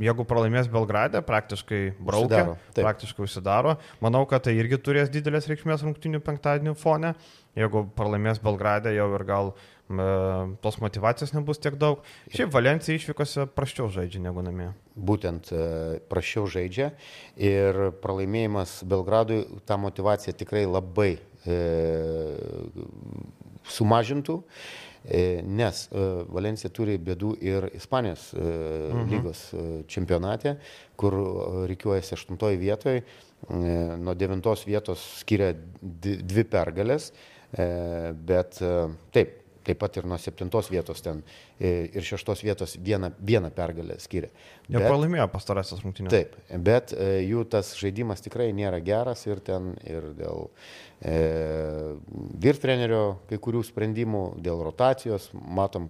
[0.01, 3.75] jeigu pralaimės Belgrade, praktiškai braukia, užsidaro, praktiškai užsidaro.
[4.05, 7.15] Manau, kad tai irgi turės didelės reikšmės rungtinių penktadienio fone.
[7.59, 10.09] Jeigu pralaimės Belgrade, jau ir gal e,
[10.65, 12.05] tos motivacijos nebus tiek daug.
[12.33, 14.71] Šiaip Valencija išvykose praščiau žaidžia negu namie.
[14.95, 15.65] Būtent e,
[16.11, 16.93] praščiau žaidžia
[17.37, 21.59] ir pralaimėjimas Belgradui tą motivaciją tikrai labai e,
[23.69, 24.41] sumažintų.
[24.41, 29.09] E, nes e, Valencija turi bėdų ir Ispanijos e, mhm.
[29.11, 29.43] lygos
[29.89, 30.57] čempionate,
[31.01, 31.17] kur
[31.71, 33.05] reikiuojasi aštuntoji vietoje,
[33.49, 37.07] nuo devintos vietos skiria dvi pergalės,
[38.29, 38.59] bet
[39.15, 39.31] taip,
[39.65, 41.23] taip pat ir nuo septintos vietos ten
[41.61, 44.29] ir šeštos vietos vieną, vieną pergalę skiria.
[44.69, 46.13] Jie pralaimėjo pastarąsias rungtynės.
[46.13, 46.37] Taip,
[46.69, 50.53] bet e, jų tas žaidimas tikrai nėra geras ir ten ir dėl e,
[51.01, 55.89] virtrenerio kai kurių sprendimų, dėl rotacijos, matom,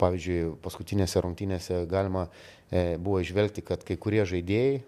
[0.00, 2.28] pavyzdžiui, paskutinėse rungtynėse galima
[2.70, 4.82] e, buvo išvelgti, kad kai kurie žaidėjai e,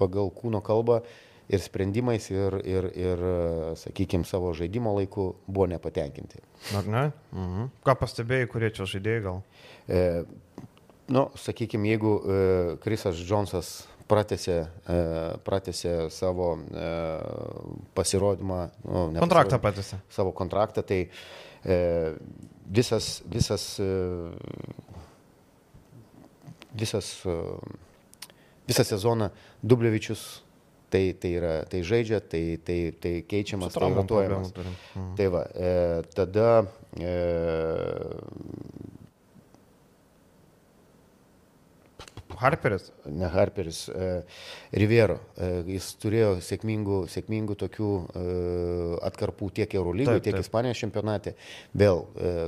[0.00, 1.02] pagal kūno kalbą
[1.48, 3.22] ir sprendimais, ir, ir, ir
[3.80, 6.42] sakykime, savo žaidimo laiku buvo nepatenkinti.
[6.76, 7.04] Ar ne?
[7.32, 7.70] Mhm.
[7.86, 9.38] Ką pastebėjai, kurie čia žaidėjai gal?
[9.86, 10.26] E,
[11.14, 12.20] nu, sakykime, jeigu e,
[12.82, 14.98] Krisas Džonsas pratėsi, e,
[15.46, 16.88] pratėsi savo e,
[17.98, 18.60] pasirodymą.
[18.84, 20.00] Nu, kontraktą pratėsi.
[20.12, 21.04] Savo kontraktą, tai
[21.64, 21.78] e,
[22.66, 23.68] visas, visas,
[26.78, 27.14] visas,
[28.68, 29.30] visą sezoną
[29.62, 30.28] Dublevičius
[30.88, 34.52] tai, tai, yra, tai žaidžia, tai, tai, tai keičiamas, tai rotuojamas.
[34.56, 35.14] Mhm.
[35.18, 35.72] Tai va, e,
[36.14, 36.50] tada
[36.96, 37.12] e,
[42.38, 42.90] Harperis?
[43.04, 44.08] Ne Harperis, e,
[44.78, 45.18] Rivero.
[45.36, 48.24] E, jis turėjo sėkmingų, sėkmingų tokių e,
[49.08, 50.38] atkarpų tiek Eurolygoje, tiek.
[50.38, 51.34] Ispanijos čempionate.
[51.78, 52.04] Vėl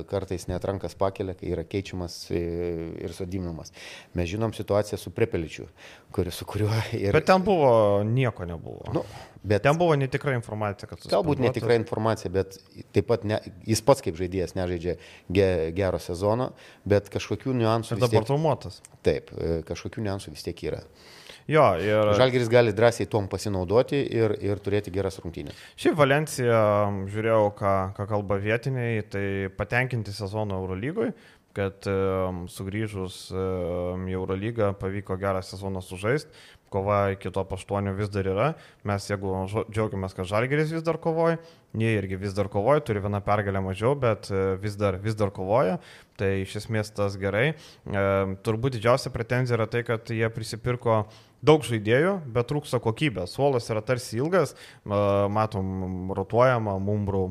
[0.09, 3.73] kartais net rankas pakelia, kai yra keičiamas ir sodinamas.
[4.15, 5.67] Mes žinom situaciją su Prepeličiu,
[6.15, 6.71] kuri, su kuriuo...
[6.95, 7.11] Ir...
[7.15, 7.71] Bet ten buvo,
[8.07, 8.87] nieko nebuvo.
[8.95, 9.03] Nu,
[9.43, 12.59] Bet ten buvo netikra informacija, kad Galbūt netikra informacija, bet
[12.93, 14.99] taip pat ne, jis pats kaip žaidėjas nežaidžia
[15.33, 16.51] ge, gero sezono,
[16.85, 17.97] bet kažkokių niuansų.
[17.97, 18.81] Ir dabar traumuotas.
[19.01, 20.83] Taip, e, kažkokių niuansų vis tiek yra.
[21.49, 22.13] Jo, ir...
[22.19, 25.57] Žalgeris gali drąsiai tom pasinaudoti ir, ir turėti geras rungtynės.
[25.81, 26.61] Šiaip Valencija,
[27.11, 29.25] žiūrėjau, ką, ką kalba vietiniai, tai
[29.57, 31.15] patenkinti sezono Eurolygoje
[31.57, 31.87] kad
[32.51, 36.31] sugrįžus į Eurolygą pavyko gerą sezoną sužaisti,
[36.71, 38.47] kova iki to paštuonių vis dar yra.
[38.87, 39.33] Mes jeigu
[39.73, 41.39] džiaugiamės, kad Žalgeris vis dar kovoja,
[41.77, 45.33] jie irgi vis dar kovoja, turi vieną pergalę mažiau, bet e, vis dar, vis dar
[45.35, 45.79] kovoja,
[46.19, 47.51] tai iš esmės tas gerai.
[48.45, 51.03] Turbūt didžiausia pretenzija yra tai, kad jie prisipirko
[51.45, 53.33] daug žaidėjų, bet trūksta kokybės.
[53.35, 54.53] Suolas yra tarsi ilgas,
[54.85, 57.23] matom, rotuojama, mumbrų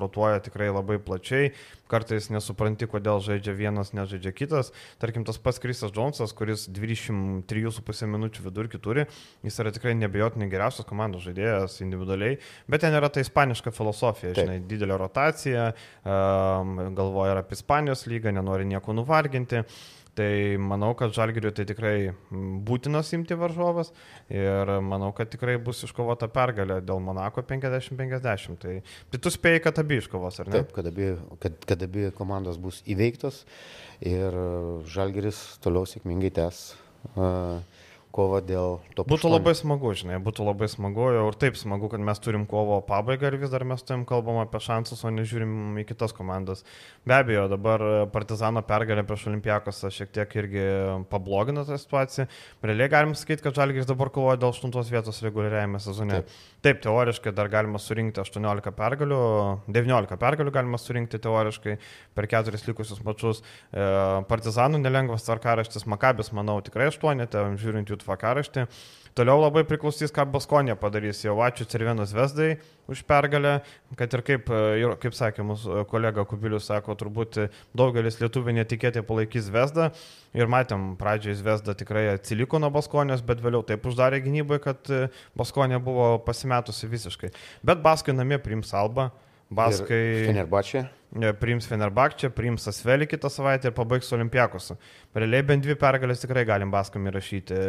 [0.00, 1.52] rotuoja tikrai labai plačiai,
[1.88, 4.72] kartais nesupranti, kodėl žaidžia vienas, nežaidžia kitas.
[5.00, 9.06] Tarkim, tas pats Krisas Džonsas, kuris 23,5 minučių vidurkį turi,
[9.46, 14.44] jis yra tikrai nebejotinai geriausias komandos žaidėjas individualiai, bet ten yra ta ispaniška filosofija, Taip.
[14.44, 15.70] žinai, didelė rotacija,
[16.04, 19.64] galvoja ir apie Ispanijos lygą, nenori nieko nuvarginti.
[20.18, 21.94] Tai manau, kad Žalgiriui tai tikrai
[22.66, 23.92] būtinas imti varžovas
[24.32, 28.58] ir manau, kad tikrai bus iškovota pergalė dėl Monako 50-50.
[28.64, 28.74] Tai,
[29.12, 30.58] tai tu spėjai, kad abi iškovos, ar ne?
[30.58, 31.12] Taip, kad abi,
[31.44, 33.44] kad, kad abi komandos bus įveiktos
[34.02, 34.34] ir
[34.90, 36.64] Žalgiris toliau sėkmingai tęs.
[37.14, 37.62] Uh,
[38.14, 39.04] kova dėl to.
[39.08, 39.34] Būtų 8.
[39.34, 43.36] labai smagu, žinai, būtų labai smagu, ir taip smagu, kad mes turim kovo pabaigą ir
[43.42, 46.64] vis dar mes turim kalbam apie šansus, o nežiūrim į kitas komandas.
[47.08, 50.64] Be abejo, dabar Partizano pergalė prieš Olimpijakos šiek tiek irgi
[51.12, 52.28] pablogina tą situaciją.
[52.64, 56.22] Realiai galim sakyti, kad Žalgis dabar kovoja dėl 8 vietos reguliariajame sezone.
[56.22, 56.38] Taip.
[56.64, 59.20] taip, teoriškai dar galima surinkti 18 pergalių,
[59.68, 61.76] 19 pergalių galima surinkti teoriškai
[62.16, 63.44] per keturis likusius mačius.
[63.70, 63.84] E,
[64.28, 67.28] Partizanų nelengvas tvarkaraštis, Makabis, manau, tikrai 8,
[67.60, 68.66] žiūrint jų tvarkaraštį.
[69.18, 71.24] Toliau labai priklausys, ką Baskonė padarys.
[71.24, 73.56] Jau ačiū Cervienos Vesdai už pergalę,
[73.98, 77.40] kad ir kaip, e, kaip sakė mūsų kolega Kubilius, sako, turbūt
[77.76, 79.88] daugelis lietuvių netikėtai palaikys Vesdą.
[80.38, 85.08] Ir matėm, pradžioje Vesda tikrai atsiliko nuo Baskonės, bet vėliau taip uždarė gynybai, kad e,
[85.34, 87.32] Baskonė buvo pasimetusi visiškai.
[87.66, 89.10] Bet Baskai namie priims Alba.
[89.50, 90.28] Baskai.
[90.28, 90.86] Fenerbačia.
[91.40, 94.76] Priims Fenerbakčią, priims Asvelį kitą savaitę ir pabaigs Olimpiakosu.
[95.16, 97.60] Realiai bent dvi pergalės tikrai galim Baskam įrašyti.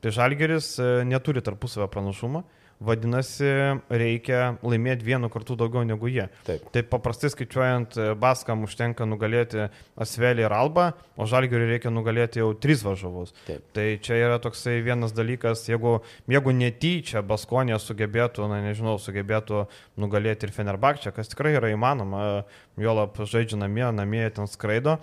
[0.00, 2.44] Tai Žalgeris e, neturi tarpusavio pranašumą.
[2.76, 3.48] Vadinasi,
[3.88, 6.26] reikia laimėti vienu kartu daugiau negu jie.
[6.44, 6.66] Taip.
[6.74, 12.50] Taip paprastai skaičiuojant, e, Baskam užtenka nugalėti Asvelį ir Albą, o Žalgiriui reikia nugalėti jau
[12.60, 13.32] tris varžovus.
[13.46, 13.64] Taip.
[13.76, 19.64] Tai čia yra toksai vienas dalykas, jeigu, jeigu netyčia Baskonė sugebėtų, na nežinau, sugebėtų
[19.96, 22.44] nugalėti ir Fenerbakčią, kas tikrai yra įmanoma,
[22.86, 24.96] juolap žaidžia namie, namie ten skraido.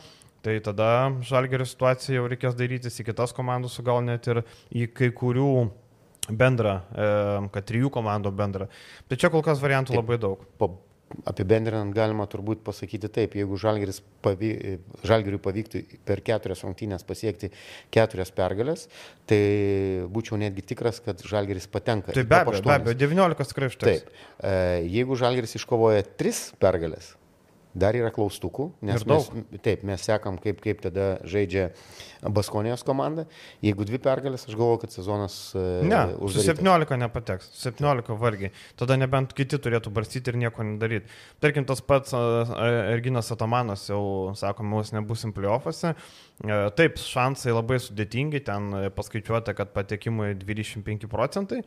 [0.44, 0.88] Tai tada
[1.24, 4.42] žalgerio situacija jau reikės darytis į kitas komandas, gal net ir
[4.76, 5.52] į kai kurių
[6.32, 6.80] bendrą,
[7.54, 8.68] kad trijų komandų bendrą.
[9.08, 10.44] Bet čia kol kas variantų labai daug.
[10.60, 10.68] Pa,
[11.30, 13.58] apibendrinant galima turbūt pasakyti taip, jeigu
[14.24, 17.52] pavy, Žalgiriui pavyktų per keturias rungtynės pasiekti
[17.94, 18.88] keturias pergalės,
[19.30, 22.16] tai būčiau netgi tikras, kad Žalgiris patenka.
[22.16, 23.90] Tai be abejo, be abejo, 19 skraištas.
[23.90, 24.56] Taip, e,
[24.90, 27.14] jeigu Žalgiris iškovoja tris pergalės,
[27.74, 29.28] Dar yra klaustukų, nes mes,
[29.66, 31.72] taip, mes sekam, kaip, kaip tada žaidžia
[32.22, 33.26] Baskonijos komanda.
[33.66, 35.38] Jeigu dvi pergalės, aš galvoju, kad sezonas...
[35.58, 38.54] E, ne, su 17 nepateks, 17 vargiai.
[38.80, 41.10] Tada nebent kiti turėtų barstyti ir nieko nedaryti.
[41.44, 44.04] Tarkim, tas pats Erginas Atamanas jau,
[44.38, 45.96] sakom, mūsų nebusim playoffuose.
[46.42, 51.62] E, taip, šansai labai sudėtingi, ten paskaičiuota, kad patekimui 25 procentai.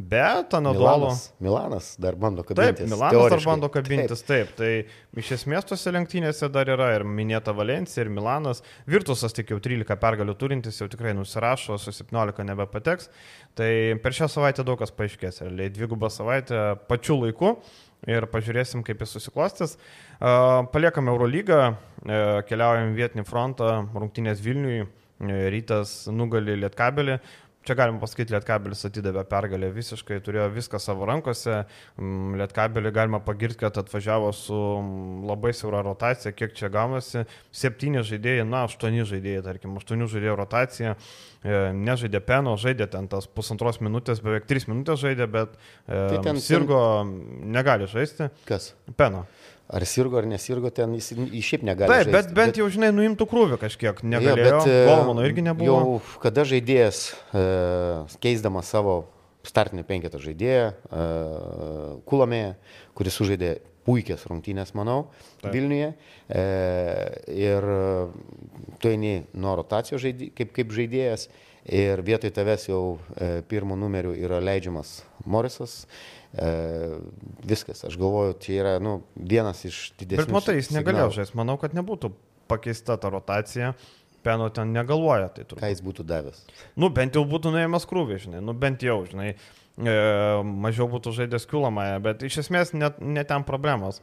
[0.00, 0.96] Bet Anadolo.
[0.96, 2.78] Milanas, Milanas dar bando kabintis.
[2.78, 4.54] Taip, Milanas dar bando kabintis, taip.
[4.56, 4.86] taip.
[4.86, 8.62] Tai iš esmės tose lenktynėse dar yra ir minėta Valencija, ir Milanas.
[8.88, 13.12] Virtusas tik jau 13 pergalių turintis, jau tikrai nusirašo, su 17 nebepateks.
[13.60, 15.42] Tai per šią savaitę daug kas paaiškės.
[15.44, 17.58] Realiai dvigubą savaitę pačiu laiku.
[18.08, 19.74] Ir pažiūrėsim, kaip jis susiklostys.
[20.72, 21.74] Paliekame Eurolygą, e,
[22.48, 27.20] keliaujam vietinį frontą, rungtynės Vilniui, e, rytas nugali Lietkabelį.
[27.60, 31.58] Čia galima pasakyti, Lietkabelis atidavė pergalę visiškai, turėjo viską savo rankose.
[32.00, 37.26] Mm, Lietkabelį galima pagirti, kad atvažiavo su mm, labai siaura rotacija, kiek čia gaunasi.
[37.52, 40.96] Septyni žaidėjai, na, aštuoni žaidėjai, tarkim, aštuonių žaidėjų rotacija.
[40.96, 46.24] E, nežaidė Peno, žaidė ten tas pusantros minutės, beveik tris minutės žaidė, bet e, tai
[46.30, 48.32] ten Sirgo negali žaisti.
[48.48, 48.72] Kas?
[48.96, 49.26] Peno.
[49.70, 51.12] Ar sirgo ar nesirgo, ten jis
[51.46, 51.92] šiaip negali.
[51.92, 52.58] Taip, žaisti, bet bent bet...
[52.58, 54.02] jau, žinai, nuimtų krūvį kažkiek.
[54.02, 55.68] Negalėjo, ja, bet, Golmano irgi nebuvo.
[55.70, 57.44] Jau kada žaidėjas, e,
[58.24, 58.96] keisdamas savo
[59.46, 61.04] startinį penketą žaidėją, e,
[62.10, 62.50] Kulomėje,
[62.98, 63.52] kuris sužaidė
[63.86, 65.04] puikias rungtynės, manau,
[65.38, 65.52] Taip.
[65.54, 65.92] Vilniuje.
[66.26, 66.44] E,
[67.38, 67.70] ir
[68.82, 71.28] tu eini nuo rotacijos žaidė, kaip, kaip žaidėjas
[71.70, 72.82] ir vietoj tavęs jau
[73.14, 74.98] e, pirmo numeriu yra leidžiamas
[75.30, 75.84] Morisas.
[75.84, 76.50] E, E,
[77.42, 80.28] viskas, aš galvoju, čia yra nu, vienas iš didesnių.
[80.28, 82.12] Bet matai, jis negalėjo žaisti, manau, kad nebūtų
[82.50, 83.74] pakeista ta rotacija.
[84.20, 85.62] Peno ten negalvoja, tai turbūt.
[85.62, 86.42] Ką jis būtų davęs?
[86.76, 89.94] Nu, bent jau būtų nuėmęs krūvį, žinai, nu, bent jau, žinai, e,
[90.44, 94.02] mažiau būtų žaidęs kilamąją, bet iš esmės net, net ten problemos.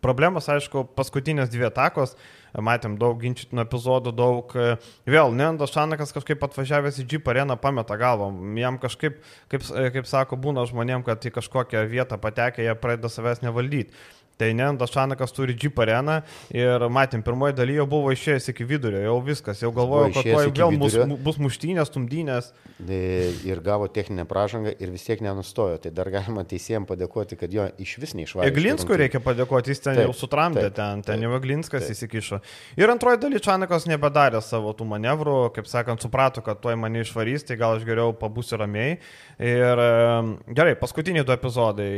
[0.00, 2.16] Problemas, aišku, paskutinės dvi atakos,
[2.60, 4.52] matėm daug ginčytinų epizodų, daug...
[4.56, 4.76] e,
[5.08, 8.28] Vėl, Nendas Šanakas kažkaip atvažiavęs į Jeep areną pameta galvą.
[8.60, 13.08] Jam kažkaip, kaip, e, kaip sako, būna žmonėm, kad į kažkokią vietą patekę, jie pradeda
[13.12, 13.96] savęs nevaldyti.
[14.40, 16.20] Tai Nendas Šanakas turi Jeep areną
[16.56, 20.32] ir matėm, pirmoji daly jau buvo išėjęs iki vidurio, jau viskas, jau galvoju, Buvo kad
[20.32, 22.52] tuoj vėl bus, bus muštynės, tumdynės.
[22.88, 25.78] E, ir gavo techninę pražangą ir vis tiek nenustojo.
[25.82, 28.48] Tai dar galima teisėjams padėkoti, kad jo iš vis neišvarė.
[28.50, 31.94] Eglinskui reikia padėkoti, jis ten Taip, jau sutramdė, taip, ten, ten taip, jau Eglinskas taip.
[31.94, 32.40] įsikišo.
[32.80, 37.46] Ir antroji daly Čanakas nebedarė savo tų manevrų, kaip sakant, suprato, kad tuoj mane išvarys,
[37.46, 38.98] tai gal aš geriau pabūsiu ramiai.
[39.42, 41.92] Ir em, gerai, paskutiniai du epizodai.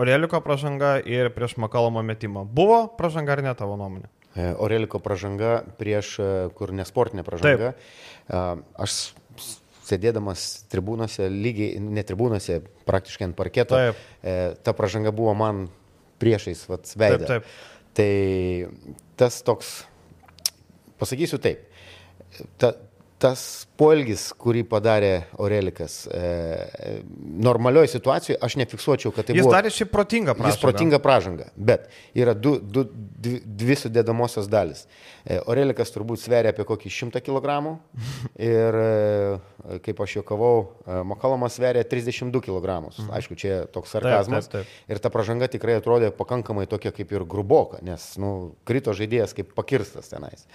[0.00, 2.44] Oreliko pražanga ir prieš Makalomo metimą.
[2.44, 4.08] Buvo pražanga ar ne tavo nuomonė?
[4.34, 7.74] E, Oreliko pražanga prieš, e, kur nesportinė pražanga.
[7.74, 8.42] E,
[8.82, 9.14] Aš
[9.84, 14.00] sėdėdamas tribūnose, lygiai, ne tribūnose, praktiškai ant parketo, Taip.
[14.24, 15.66] e, ta pražanga buvo man
[16.22, 17.26] priešais vat, Taip, veidą.
[17.28, 17.50] taip.
[17.94, 18.08] Tai
[19.20, 19.84] tas toks,
[20.98, 21.68] pasakysiu taip,
[22.58, 22.72] ta,
[23.22, 27.00] tas poelgis, kurį padarė Orelikas, e,
[27.42, 29.54] normalioje situacijoje aš nefiksuočiau, kad tai Jis buvo...
[29.54, 30.52] darė šį protingą pražangą.
[30.52, 31.86] Jis protinga pražanga, bet
[32.18, 34.84] yra du, du, dvi, dvi sudėdamosios dalis.
[35.24, 37.56] E, Orelikas turbūt sveria apie kokį 100 kg
[38.52, 42.80] ir, e, kaip aš juokavau, e, Makalomas sveria 32 kg.
[43.14, 44.50] Aišku, čia toks sarkazmas.
[44.50, 44.52] Mhm.
[44.58, 44.90] taip, taip.
[44.90, 48.34] Ir ta pražanga tikrai atrodė pakankamai tokia kaip ir gruboka, nes nu,
[48.68, 50.46] krito žaidėjas kaip pakirstas tenais.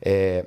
[0.00, 0.44] E,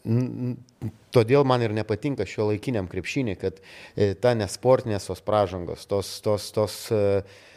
[0.00, 6.46] Todėl man ir nepatinka šio laikiniam krepšinį, kad e, ta nesportinės tos pražangos, tos, tos,
[6.56, 7.00] tos e,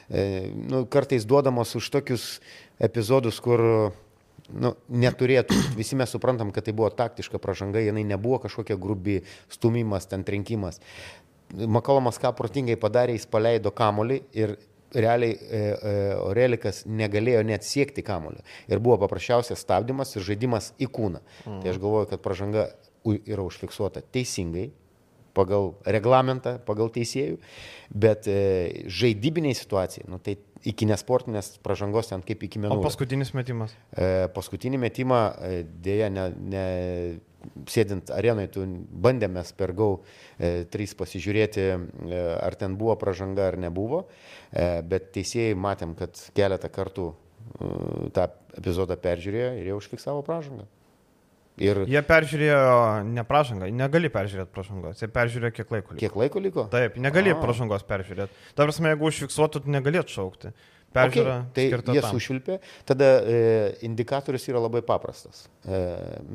[0.10, 2.26] e, nu, kartais duodamos už tokius
[2.84, 3.64] epizodus, kur
[4.52, 5.56] nu, neturėtų.
[5.80, 10.82] Visi mes suprantam, kad tai buvo taktiška pražanga, jinai nebuvo kažkokia grubi stumimas, ten trenkimas.
[11.54, 14.58] Makalomas ką protingai padarė, jis paleido kamolį ir
[14.96, 18.44] realiai e, e, Orelikas negalėjo net siekti kamulio.
[18.72, 21.24] Ir buvo paprasčiausias stabdymas ir žaidimas į kūną.
[21.46, 21.60] Mm.
[21.64, 22.70] Tai aš galvoju, kad pažanga
[23.04, 24.70] yra užfiksuota teisingai,
[25.34, 27.40] pagal reglamentą, pagal teisėjų,
[27.90, 32.80] bet e, žaidybiniai situacijai, nu, tai iki nesportinės pažangos ten kaip iki O menų.
[32.86, 33.74] paskutinis metimas.
[33.92, 36.66] E, paskutinį metimą e, dėja, ne, ne,
[37.70, 38.66] sėdint arenai, tu
[39.06, 40.00] bandėmės per GAU
[40.38, 44.06] e, 3 pasižiūrėti, e, ar ten buvo pažanga ar nebuvo,
[44.52, 47.74] e, bet teisėjai matėm, kad keletą kartų e,
[48.16, 48.30] tą
[48.60, 50.68] epizodą peržiūrėjo ir jie užfiksavo pažangą.
[51.62, 52.62] Ir Jie peržiūrėjo
[53.06, 55.94] ne pražangą, negali peržiūrėti pražangos, jie peržiūrėjo kiek laiko.
[55.94, 56.00] Liko.
[56.02, 56.64] kiek laiko liko?
[56.74, 57.38] Taip, negali A.
[57.38, 58.34] pražangos peržiūrėti.
[58.58, 60.50] Ta prasme, jeigu užfiksuotų, tu negali atšaukti.
[60.94, 62.58] Okay, Peržiūra tai skirta jie sušvilpė.
[62.86, 63.38] Tada e,
[63.90, 65.48] indikatorius yra labai paprastas.
[65.66, 65.80] E,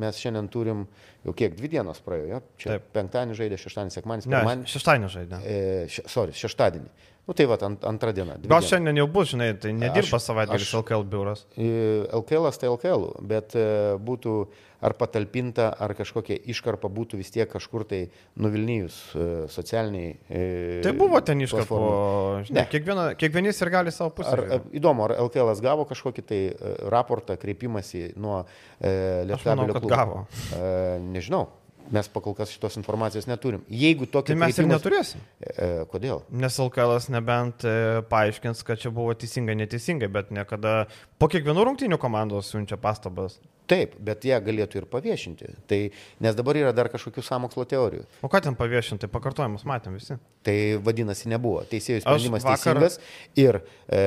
[0.03, 0.83] mes šiandien turim
[1.27, 2.27] jau kiek, dvi dienos praėjo.
[2.33, 2.41] Jo?
[2.59, 2.89] Čia Taip.
[2.97, 4.73] penktadienį žaidė, šeštadienį, sekmadienį, Ne, pirmadienį.
[4.75, 5.41] šeštadienį žaidė.
[5.47, 6.91] E, še, sorry, šeštadienį.
[7.29, 8.39] Nu tai va, ant, antrą dieną.
[8.41, 11.43] dvi Gal šiandien jau bus, žinai, tai nedirba savaitgalis LKL biuras.
[11.61, 13.65] LKL tai LKL, bet e,
[14.01, 14.37] būtų
[14.81, 18.01] ar patalpinta, ar kažkokia iškarpa būtų vis tiek kažkur tai
[18.41, 20.15] nuvilnyjus e, socialiniai.
[20.25, 22.49] e, Tai buvo ten platformai.
[22.49, 24.33] žinai, kiekviena, kiekvienis ir gali savo pusę.
[24.33, 26.43] Ar įdomu, ar LKL gavo kažkokį tai
[26.89, 28.41] raportą, kreipimąsi nuo
[28.81, 29.95] e, Aš manau, kad klubo?
[29.95, 30.27] gavo.
[30.57, 31.49] E, nežinau,
[31.95, 33.63] mes pakol kas šitos informacijos neturim.
[33.73, 35.23] Jeigu tokia Tai mes ir neturėsim.
[35.41, 36.23] E, kodėl?
[36.31, 37.77] Nes LKL nebent e,
[38.11, 40.81] paaiškins, kad čia buvo teisingai, neteisingai, bet niekada
[41.19, 43.39] po kiekvienų rungtynių komandos siunčia pastabas.
[43.69, 45.51] Taip, bet jie galėtų ir paviešinti.
[45.69, 45.79] Tai,
[46.25, 48.07] nes dabar yra dar kažkokių samokslo teorijų.
[48.25, 50.17] O ką ten paviešinti, pakartojimus matėm visi.
[50.47, 51.61] Tai vadinasi nebuvo.
[51.69, 52.97] Teisėjų sprendimas vakar- teisingas
[53.37, 54.01] ir e,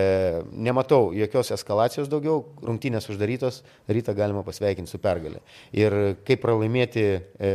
[0.51, 5.43] nematau jokios eskalacijos daugiau, rungtynės uždarytos, rytą galima pasveikinti su pergalė.
[5.77, 7.53] Ir kaip pralaimėti e,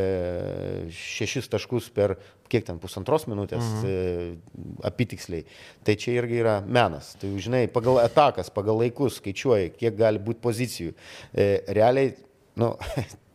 [0.94, 2.18] šešis taškus per
[2.52, 3.86] kiek ten pusantros minutės mhm.
[3.86, 5.46] e, apitiksliai,
[5.86, 7.14] tai čia irgi yra menas.
[7.20, 10.96] Tai žinai, pagal atakas, pagal laikus skaičiuoji, kiek gali būti pozicijų.
[11.32, 12.14] E, realiai,
[12.60, 12.74] nu,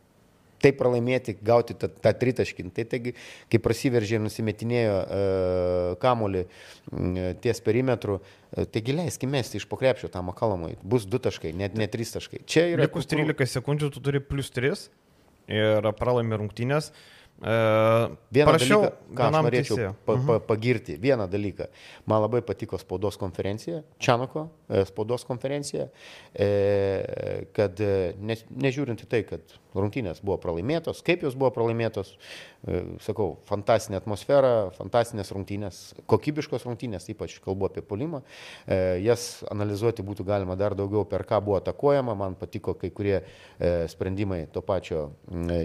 [0.62, 2.68] taip pralaimėti, gauti tą, tą tritaškį.
[2.76, 3.16] Tai taigi,
[3.52, 5.22] kai prasiveržė ir nusimetinėjo e,
[6.02, 8.20] kamolį m, ties perimetru,
[8.54, 10.76] e, taigi leiskime mesti iš pokrepšio tą makalomui.
[10.86, 12.44] Bus du taškai, net ne trys taškai.
[12.50, 14.86] Čia yra Likus 13 sekundžių tu turi plus 3
[15.52, 16.92] ir pralaimi rungtynės.
[16.92, 19.94] E, Vieną parašiau dalyką, ką aš norėčiau teisėjui.
[20.06, 21.66] pa, pa, pagirti, vieną dalyką.
[22.06, 25.88] Man labai patiko spaudos konferencija, Čianako e, spaudos konferencija,
[26.38, 26.50] e,
[27.58, 32.14] kad e, ne, nežiūrint į tai, kad rungtynės buvo pralaimėtos, kaip jos buvo pralaimėtos,
[32.66, 35.82] e, sakau, fantastinė atmosfera, fantastinės rungtynės,
[36.12, 38.24] kokybiškos rungtynės, ypač kalbu apie polimą,
[38.66, 43.18] e, jas analizuoti būtų galima dar daugiau, per ką buvo atakuojama, man patiko kai kurie
[43.22, 45.10] e, sprendimai to pačio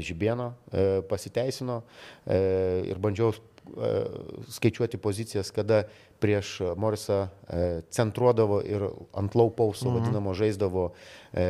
[0.07, 0.53] Žibėno
[1.09, 1.83] pasiteisino.
[2.27, 3.33] ir bandžiau
[4.53, 5.85] skaičiuoti pozicijas, kada
[6.23, 9.99] prieš Morisą e, centruodavo ir ant laupauso mhm.
[9.99, 10.89] vadinamo žaisdavo
[11.33, 11.47] e,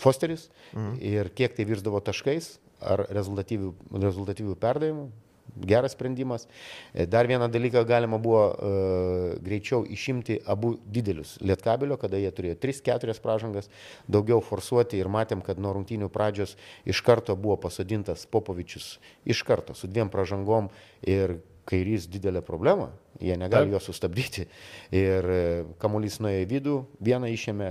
[0.00, 0.96] Fosteris mhm.
[1.00, 5.08] ir kiek tai virsdavo taškais ar rezultatyvių, rezultatyvių perdavimų,
[5.56, 6.46] geras sprendimas.
[6.94, 12.58] E, dar vieną dalyką galima buvo uh, greičiau išimti abu didelius lietkabelio, kada jie turėjo
[12.62, 13.70] 3-4 pražangas,
[14.08, 16.56] daugiau forsuoti ir matėm, kad nuo rungtynių pradžios
[16.88, 18.98] iš karto buvo pasodintas Popovičius
[19.28, 20.70] iš karto su dviem pražangom
[21.02, 21.38] ir
[21.68, 22.88] kairys didelė problema,
[23.20, 24.46] jie negali jo sustabdyti.
[24.94, 25.40] Ir e,
[25.82, 27.70] kamuolys nuėjo į vidų, vieną išėmė.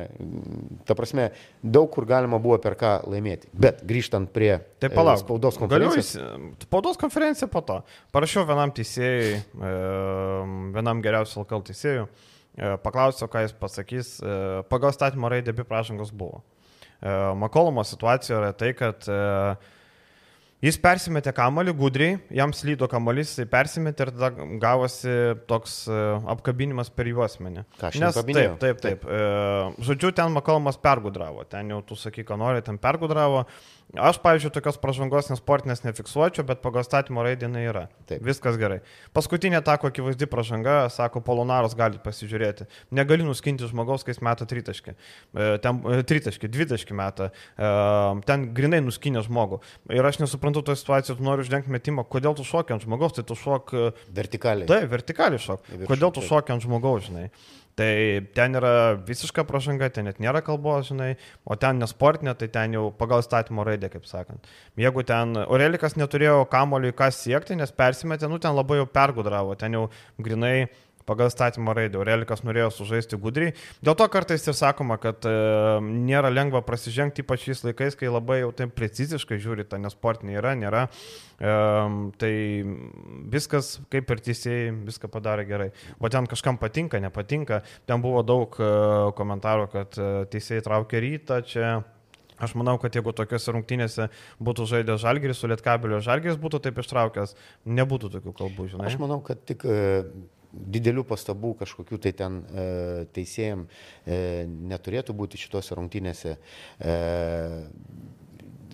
[0.88, 1.30] Ta prasme,
[1.64, 3.50] daug kur galima buvo per ką laimėti.
[3.58, 6.14] Bet grįžtant prie tai palauk, spaudos konferencijos.
[6.68, 7.80] Spaudos konferencija po to.
[8.16, 9.72] Parašiau vienam teisėjui, e,
[10.78, 12.06] vienam geriausiu LKL teisėjui,
[12.86, 14.14] paklausiau, ką jis pasakys.
[14.70, 16.44] Pagal statymo raidę abi pražangos buvo.
[17.38, 19.06] Makolomo situacija yra tai, kad
[20.58, 25.12] Jis persimetė kamolį gudriai, jam slydo kamolys, jis persimetė ir tada gavosi
[25.46, 25.98] toks e,
[26.34, 27.62] apkabinimas per juosmenį.
[28.02, 28.82] Nes, taip, taip, taip.
[28.82, 29.06] taip.
[29.86, 33.46] Žodžiu, ten Makalomas pergudravo, ten jau tu sakai, ką nori, ten pergudravo.
[33.96, 37.86] Aš, pavyzdžiui, tokios pažangos nesportinės nefiksuočiau, bet pagal statymo raidinai yra.
[38.10, 38.20] Taip.
[38.26, 38.82] Viskas gerai.
[39.16, 42.68] Paskutinė tako akivaizdi pažanga, sako, Polonaras gali pasižiūrėti.
[42.92, 44.92] Negali nuskinti žmogaus, kai jis meta tritaškį.
[44.92, 47.30] E, ten e, tritaškį, dvitaškį meta.
[47.56, 47.70] E,
[48.28, 49.62] ten grinai nuskinė žmogų.
[49.96, 52.04] Ir aš nesuprantu to situacijos, tu nori uždengti metimą.
[52.12, 53.72] Kodėl tu šoki ant žmogaus, tai tu šok...
[54.20, 54.68] Vertikaliai.
[54.68, 55.64] Taip, vertikaliai šok.
[55.88, 57.30] Kodėl tu šoki ant žmogaus, žinai.
[57.78, 58.72] Tai ten yra
[59.06, 61.12] visiška pražanga, ten net nėra kalbos, žinai,
[61.46, 64.50] o ten nesportinė, tai ten jau pagal statymo raidę, kaip sakant.
[64.82, 69.78] Jeigu ten Aurelikas neturėjo kamoliui kas siekti, nes persimetė, nu ten labai jau pergudravo, ten
[69.78, 69.84] jau
[70.18, 70.56] grinai
[71.08, 72.00] pagal statymo raidę.
[72.02, 73.56] Aurelikas norėjo sužaisti gudriai.
[73.86, 75.34] Dėl to kartais ir sakoma, kad e,
[75.82, 80.54] nėra lengva prasižengti, ypač šiais laikais, kai labai jau taip preciziškai žiūri, ta nesportinė yra,
[80.60, 80.86] nėra.
[81.40, 81.58] E,
[82.22, 82.34] tai
[83.34, 85.70] viskas, kaip ir teisėjai, viską padarė gerai.
[86.00, 87.64] O ten kažkam patinka, nepatinka.
[87.90, 88.72] Ten buvo daug e,
[89.18, 91.78] komentarų, kad e, teisėjai traukia rytą čia.
[92.38, 94.10] Aš manau, kad jeigu tokiuose rungtynėse
[94.46, 97.34] būtų žaidęs Žalgiris su Lietkabilio Žalgiris būtų taip ištraukęs,
[97.66, 98.92] nebūtų tokių kalbų, žinai.
[98.92, 100.04] Aš manau, kad tik e,
[100.52, 102.68] didelių pastabų kažkokių tai ten e,
[103.16, 106.38] teisėjim e, neturėtų būti šitose rungtynėse.
[106.38, 106.96] E,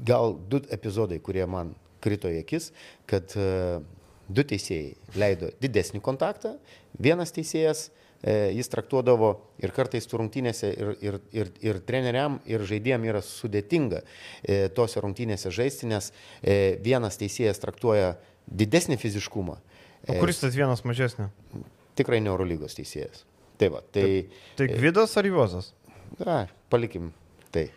[0.03, 2.71] gal du epizodai, kurie man krito į akis,
[3.09, 3.81] kad e,
[4.27, 6.55] du teisėjai leido didesnį kontaktą,
[6.99, 13.07] vienas teisėjas e, jis traktuodavo ir kartais rungtynėse ir, ir, ir, ir treneriam, ir žaidėjim
[13.09, 16.11] yra sudėtinga e, tose rungtynėse žaisti, nes
[16.41, 18.15] e, vienas teisėjas traktuoja
[18.47, 19.59] didesnį fiziškumą,
[20.07, 21.29] O kuris tas vienas mažesnė?
[21.97, 23.23] Tikrai ne Eurolygos teisėjas.
[23.61, 24.03] Tai va, tai...
[24.03, 25.71] Tai, tai Gvidas ar Juozas?
[26.19, 26.43] Na,
[26.73, 27.13] palikim
[27.53, 27.69] tai.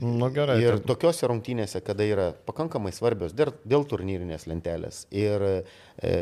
[0.00, 0.56] Nu, gerai.
[0.62, 0.86] Ir tai...
[0.88, 6.12] tokiuose rungtynėse, kada yra pakankamai svarbios dėl, dėl turnyrinės lentelės ir e,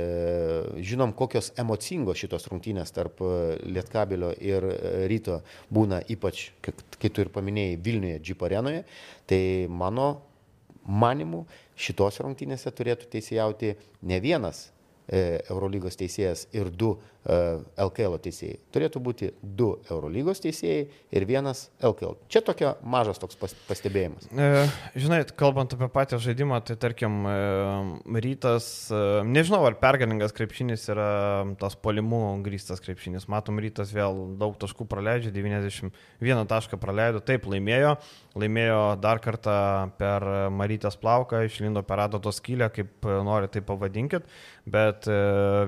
[0.82, 3.36] žinom, kokios emocingos šitos rungtynės tarp e,
[3.70, 4.80] Lietkabilio ir e,
[5.12, 5.38] Ryto
[5.70, 8.82] būna, ypač, kai tu ir paminėjai, Vilniuje, Džip arenoje,
[9.30, 10.10] tai mano
[10.82, 11.44] manimu
[11.78, 13.76] šitos rungtynėse turėtų teisėjauti
[14.10, 14.66] ne vienas
[15.10, 18.58] Eurolygos teisėjas ir du LKL e, teisėjai.
[18.72, 22.16] Turėtų būti du Eurolygos teisėjai ir vienas LKL.
[22.32, 23.36] Čia tokia mažas toks
[23.68, 24.30] pastebėjimas.
[24.32, 24.62] E,
[24.96, 31.10] žinai, kalbant apie patį žaidimą, tai tarkim, e, rytas, e, nežinau, ar pergalingas krepšinis yra
[31.60, 33.28] tas polimų grįstas krepšinis.
[33.28, 37.98] Matom, rytas vėl daug taškų praleidžia, 91 tašką praleido, taip laimėjo,
[38.40, 39.58] laimėjo dar kartą
[40.00, 44.24] per Marytės plauką, išlindo per adatos skylę, kaip nori tai pavadinkit
[44.68, 45.20] bet e,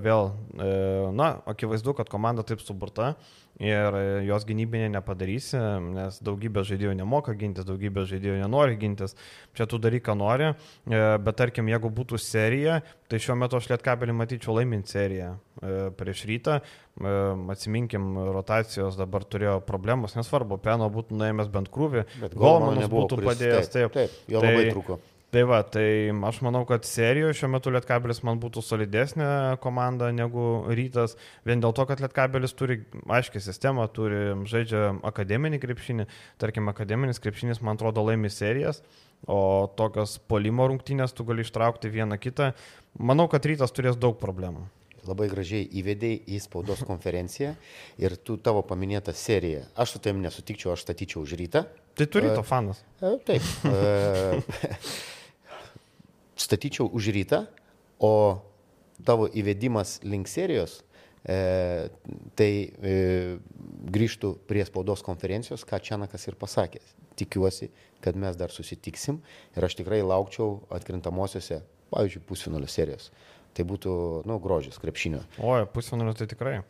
[0.03, 0.73] vėl, e,
[1.17, 3.15] na, akivaizdu, kad komanda taip suburta
[3.63, 5.61] ir e, jos gynybinė nepadarysi,
[5.93, 9.17] nes daugybė žaidėjų nemoka gintis, daugybė žaidėjų nenori gintis,
[9.57, 10.53] čia tu daryk, ką nori,
[10.89, 15.37] bet tarkim, jeigu būtų serija, tai šiuo metu aš lietkabelį matyčiau laimint seriją
[15.99, 16.59] prieš rytą,
[17.53, 23.95] atsiminkim, rotacijos dabar turėjo problemos, nesvarbu, Peno būtų nuėmęs bent krūvį, Golmanas būtų padėjęs, taip,
[23.95, 24.99] taip, taip jo labai tai, trūko.
[25.33, 29.29] Tai va, tai aš manau, kad serijoje šiuo metu Lietkabelis man būtų solidesnė
[29.65, 31.15] komanda negu Rytas,
[31.49, 34.19] vien dėl to, kad Lietkabelis turi aiškę sistemą, turi
[34.51, 36.05] žaidžia akademinį krepšinį,
[36.43, 38.83] tarkim, akademinis krepšinis, man atrodo, laimi serijas,
[39.25, 42.51] o tokios polimo rungtynės tu gali ištraukti vieną kitą.
[43.01, 44.67] Manau, kad Rytas turės daug problemų
[45.09, 47.55] labai gražiai įvedėjai į spaudos konferenciją
[47.99, 49.65] ir tu tavo paminėtą seriją.
[49.75, 51.65] Aš su tavim nesutikčiau, aš statyčiau už rytą.
[51.97, 52.85] Tai turi to fanas.
[53.27, 53.43] Taip.
[56.43, 57.45] Statyčiau už rytą,
[58.03, 58.43] o
[59.07, 60.81] tavo įvedimas link serijos,
[61.25, 61.89] e,
[62.39, 62.51] tai
[62.83, 62.95] e,
[63.95, 66.83] grįžtų prie spaudos konferencijos, ką Čianakas ir pasakė.
[67.19, 67.69] Tikiuosi,
[68.03, 69.21] kad mes dar susitiksim
[69.57, 71.61] ir aš tikrai laukčiau atkrintamosiose,
[71.93, 73.11] pavyzdžiui, pusfinalio serijos.
[73.53, 73.95] Tai būtų,
[74.29, 75.21] nu, grožis krepšinio.
[75.45, 76.61] O, pusfinalio tai tikrai.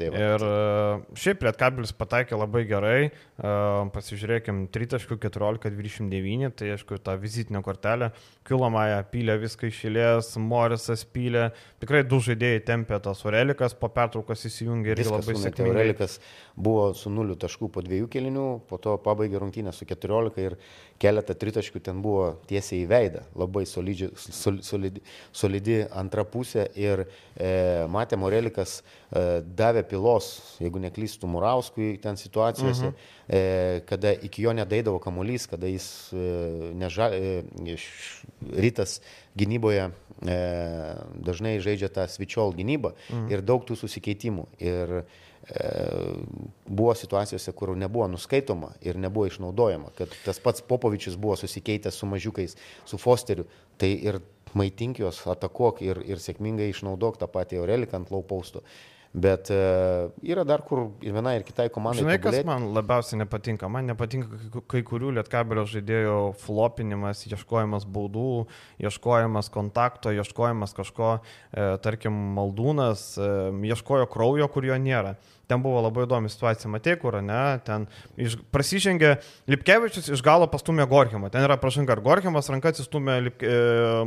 [0.00, 3.52] Tai va, Ir e, šiaip Lietkabilis pataikė labai gerai, e,
[3.92, 8.10] pasižiūrėkim, 3.14.29, tai aišku, tą vizitinę kortelę,
[8.48, 11.50] Kilomąją pylė viską išėlės, Morisas pylė,
[11.82, 15.68] tikrai du žaidėjai tempė tas Orelikas, po pertraukos įsijungė ir labai sėkmingai.
[15.68, 16.16] Aurelikas
[16.56, 20.56] buvo su nuliu taškų po dviejų kelinių, po to pabaigė rungtynę su 14 ir
[21.00, 23.22] keletą tritaškių ten buvo tiesiai į veidą.
[23.38, 30.28] Labai solidži, sol, solidi, solidi antra pusė ir e, matėm, Aurelikas e, davė pilos,
[30.62, 33.08] jeigu neklystų Murauskui ten situacijose, mhm.
[33.26, 36.26] e, kada iki jo nedaidavo kamuolys, kada jis e,
[36.78, 37.76] neža, e,
[38.54, 39.00] rytas
[39.38, 43.28] gynyboje dažnai žaidžia tą svičiol gynybą mhm.
[43.32, 44.46] ir daug tų susikeitimų.
[44.60, 45.00] Ir
[46.68, 52.06] buvo situacijose, kur nebuvo nuskaitoma ir nebuvo išnaudojama, kad tas pats Popovičius buvo susikeitęs su
[52.06, 52.54] mažiukais,
[52.86, 53.48] su Fosteriu,
[53.80, 54.20] tai ir
[54.54, 58.64] maitink juos, atakuok ir, ir sėkmingai išnaudok tą patį Aureliką ant laupausto.
[59.12, 59.56] Bet e,
[60.22, 62.04] yra dar kur ir vienai, ir kitai komandai.
[62.04, 62.46] Žinai, kas tobulėti.
[62.46, 63.66] man labiausiai nepatinka?
[63.68, 68.46] Man nepatinka kai- kai kurių lietkabelio žaidėjų flopinimas, ieškojimas baudų,
[68.78, 71.10] ieškojimas kontakto, ieškojimas kažko,
[71.50, 75.16] e, tarkim, maldūnas, e, ieškojo kraujo, kur jo nėra.
[75.50, 77.88] Ten buvo labai įdomi situacija, matė, kur, ne, ten
[78.20, 79.16] iš, prasižengė
[79.50, 81.30] Lipkevičius iš galo pastumė Gorhimą.
[81.34, 83.56] Ten yra pražanga, ar Gorhimas ranka atsistumė Lip, e,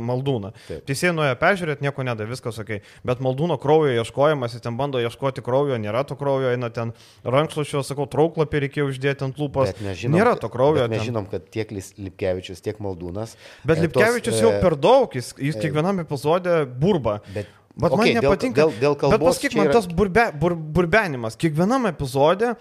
[0.00, 0.54] Maldūną.
[0.88, 2.78] Teisėjai nuėjo peržiūrėti, nieko nedavė, viskas ok.
[3.06, 7.84] Bet Maldūno kraujo ieškojimas, jis ten bando ieškoti kraujo, nėra to kraujo, eina ten rankšluošio,
[7.86, 9.74] sakau, trauklapį reikėjo uždėti ant lūpos.
[9.74, 10.86] Bet mes žinom, nėra to kraujo.
[10.90, 13.36] Mes žinom, kad tiek Lipkevičius, tiek Maldūnas.
[13.66, 17.20] Bet e, Lipkevičius tos, jau e, per daug, jis, jis kiekvienam epizode burba.
[17.34, 18.60] Bet, Bet okei, man dėl- nepatinka.
[18.62, 19.34] Dėl, dėl Bet kalbos.
[19.34, 21.34] pasakyk čia man yra- tas burbe, bur, burbenimas.
[21.36, 22.54] Kiekvienam epizode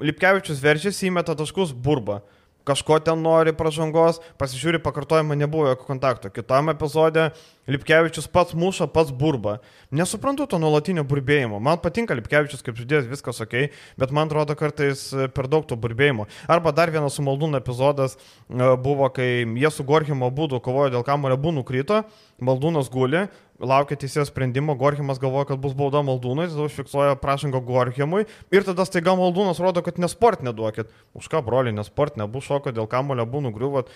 [0.00, 2.22] Lipkevičius verčiasi, įmeta taškus burba.
[2.68, 6.28] Kažko ten nori pažangos, pasižiūri pakartojimą, nebuvo jokio kontakto.
[6.30, 7.30] Kitam epizode
[7.66, 9.58] Lipkevičius pats muša, pats burba.
[9.90, 11.58] Nesuprantu to nuolatinio burbėjimo.
[11.60, 15.74] Man patinka Lipkevičius kaip žaidėjas, viskas ok, bet man atrodo kartais e, per daug to
[15.74, 16.28] burbėjimo.
[16.48, 21.04] Arba dar vienas su Maldūno epizodas e, buvo, kai jie su Gorhimo būdu kovojo dėl
[21.04, 22.04] kamulio, abu nukrito,
[22.44, 23.24] Maldūnas guli,
[23.60, 28.86] laukia teisėjo sprendimo, Gorhimas galvoja, kad bus bauda Maldūnui, tada užfiksuoja prašangą Gorhimui ir tada
[28.88, 30.90] staiga Maldūnas rodo, kad nesport neduokit.
[31.16, 33.92] Už ką, broli, nesport, nebus šoko, dėl kamulio būnų griuvot.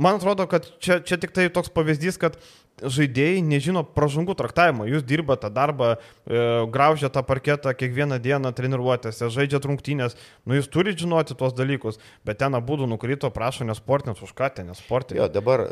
[0.00, 2.38] Man atrodo, kad čia, čia tik tai toks pavyzdys, kad
[2.80, 4.86] žaidėjai nežino pražangų traktavimo.
[4.88, 6.42] Jūs dirbate darbą, e,
[6.72, 10.16] graužia tą parketą kiekvieną dieną treniruotėse, žaidžia rungtynės.
[10.46, 14.66] Nu, jūs turite žinoti tuos dalykus, bet ten abu nukrito, prašo nesportinės, už ką ten
[14.66, 15.32] Jo, nesportinės.
[15.32, 15.66] dabar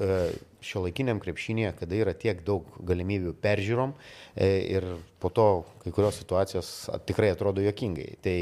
[0.65, 3.95] šio laikiniam krepšinėje, kada yra tiek daug galimybių peržiūrom
[4.37, 4.87] e, ir
[5.21, 5.47] po to
[5.83, 6.69] kai kurios situacijos
[7.09, 8.17] tikrai atrodo jokingai.
[8.25, 8.35] Tai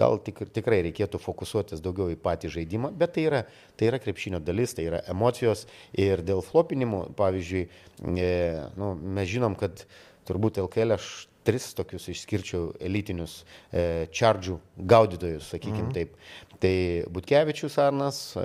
[0.00, 3.42] gal tik, tikrai reikėtų fokusuotis daugiau į patį žaidimą, bet tai yra,
[3.76, 8.15] tai yra krepšinio dalis, tai yra emocijos ir dėl flopinimų, pavyzdžiui, e,
[8.78, 9.84] nu, mes žinom, kad
[10.28, 13.38] turbūt LKL aš tris tokius išskirčiau elitinius
[13.70, 14.56] e, čardžių
[14.90, 15.94] gaudytojus, sakykime mhm.
[15.94, 16.16] taip.
[16.60, 18.42] Tai Butkevičius Arnas, e,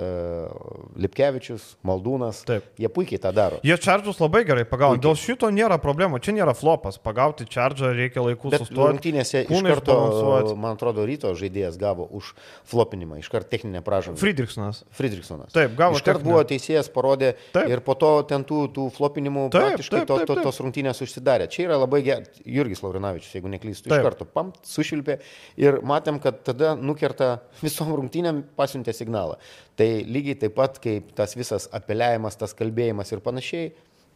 [1.00, 2.66] Lipkevičius, Maldūnas, Taip.
[2.78, 3.60] jie puikiai tą daro.
[3.64, 4.98] Jie čardžus labai gerai pagavo.
[5.00, 6.20] Dėl šito nėra problemų.
[6.22, 6.98] Čia nėra flopas.
[7.00, 8.80] Pagauti čardžą reikia laiku Bet sustoti.
[8.92, 10.56] rungtynėse iš karto, išbalansuot.
[10.60, 12.34] man atrodo, ryto žaidėjas gavo už
[12.68, 14.18] flopinimą, iš karto techninę pražangą.
[14.20, 14.84] Friedrichsonas.
[14.92, 15.52] Friedrichsonas.
[15.52, 17.68] Taip, gavo Iš karto buvo teisėjas, parodė Taip.
[17.68, 20.44] ir po to ten tų, tų flopinimų Taip, praktiškai taip, to, taip, to, taip.
[20.44, 21.48] tos rungtynės užsidarė.
[21.48, 24.02] Čia yra labai geras, Jurgis Laurinavičius, jeigu neklystu, iš Taip.
[24.04, 25.18] karto pam, sušvilpė
[25.56, 28.10] ir matėm, kad tada nukerta visom rungtynėm
[28.58, 29.38] pasiuntė signalą.
[29.76, 33.72] Tai lygiai taip pat kaip tas visas apeliavimas, tas kalbėjimas ir panašiai,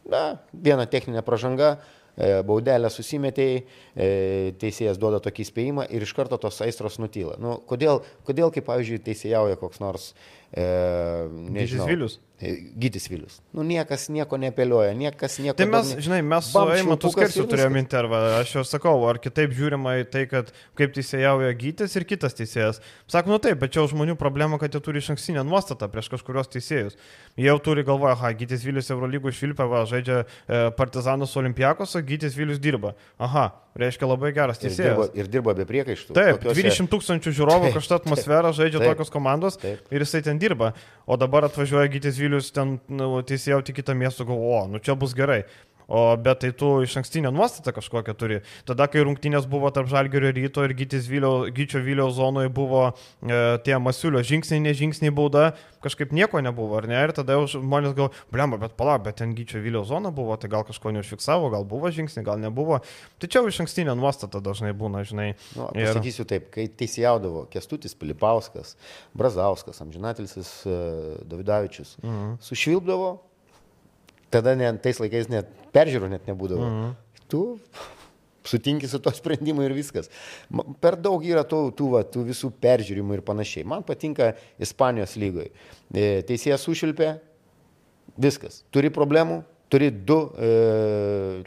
[0.09, 0.23] na,
[0.53, 1.77] viena techninė pražanga.
[2.17, 3.57] e, Baudelę susimetėjai,
[3.93, 4.05] e,
[4.57, 7.35] teisėjas duoda tokį įspėjimą ir iš karto tos aistros nutyla.
[7.37, 10.07] Nu, kodėl, kodėl, kaip pavyzdžiui, teisėjauja koks nors,
[10.53, 10.63] e,
[11.51, 12.19] nežinau, Vilius?
[12.39, 13.39] E, Gytis Vilius.
[13.55, 16.51] Nu, niekas nieko nepelioja, niekas nieko Tai mes, ne- žinai, mes
[17.33, 17.85] su ir turėjome viskas.
[17.87, 18.19] intervą.
[18.41, 22.79] Aš jau sakau, ar kitaip žiūrima į tai, kad kaip teisėjauja gytis ir kitas teisėjas.
[23.09, 26.47] Sako, nu taip, bet čia žmonių problema, kad jie turi iš ankstinę nuostatą prieš kažkurios
[26.53, 26.93] teisėjus.
[27.37, 32.01] Jie jau turi galvoje, ha, gytis Vilius Eurolygų išvilpė, va, žaidžia e, Partizanus Olimpiakos, o
[32.05, 32.93] gytis Vilius dirba.
[33.17, 33.49] Aha,
[33.79, 35.15] reiškia labai geras Ir dirba, teisėjas.
[35.21, 36.13] ir dirba be priekaištų.
[36.17, 39.85] Taip, Tokiose- 20 tūkstančių žiūrovų, kažta atmosfera, žaidžia taip, tokios komandos taip.
[39.93, 40.73] ir jisai ten dirba.
[41.07, 45.13] O dabar atvažiuoja Gytis Vilius ten nu, teisėjauti kitą miestą, galvo, o, nu čia bus
[45.17, 45.43] gerai.
[45.87, 48.41] O bet tai tu iš ankstinę nuostatą kažkokią turi.
[48.67, 54.21] Tada, kai rungtynės buvo tarp Žalgerio ryto ir Gyčio Vilio zonoje buvo e, tie Masiulio
[54.23, 56.99] žingsniai, nežingsniai bauda, kažkaip nieko nebuvo, ar ne?
[57.07, 60.51] Ir tada jau žmonės gal, blemba, bet pala, bet ten Gyčio Vilio zona buvo, tai
[60.51, 62.81] gal kažko neužfiksavo, gal buvo žingsniai, gal nebuvo.
[63.21, 65.29] Tai čia jau iš ankstinė nuostata dažnai būna, žinai.
[65.55, 65.95] Nu, ir...
[66.27, 68.75] taip, kai teisėjaudavo Kestutis Pilipauskas,
[69.17, 70.77] Brazauskas, Amžinatelsis e,
[71.29, 72.37] Davidavičius, mhm.
[72.43, 73.15] sušvilpdavo,
[74.33, 76.67] tada net, tais laikais net peržiūrų net nebūdavo.
[76.67, 76.97] Mhm.
[77.27, 77.43] Tu
[78.47, 80.09] sutinki su to sprendimu ir viskas.
[80.81, 83.67] Per daug yra tų, tų, va, tų visų peržiūrimų ir panašiai.
[83.67, 85.51] Man patinka Ispanijos lygoje.
[85.91, 87.17] Teisėjas sušilpė,
[88.17, 88.61] viskas.
[88.73, 90.49] Turi problemų, turi du e,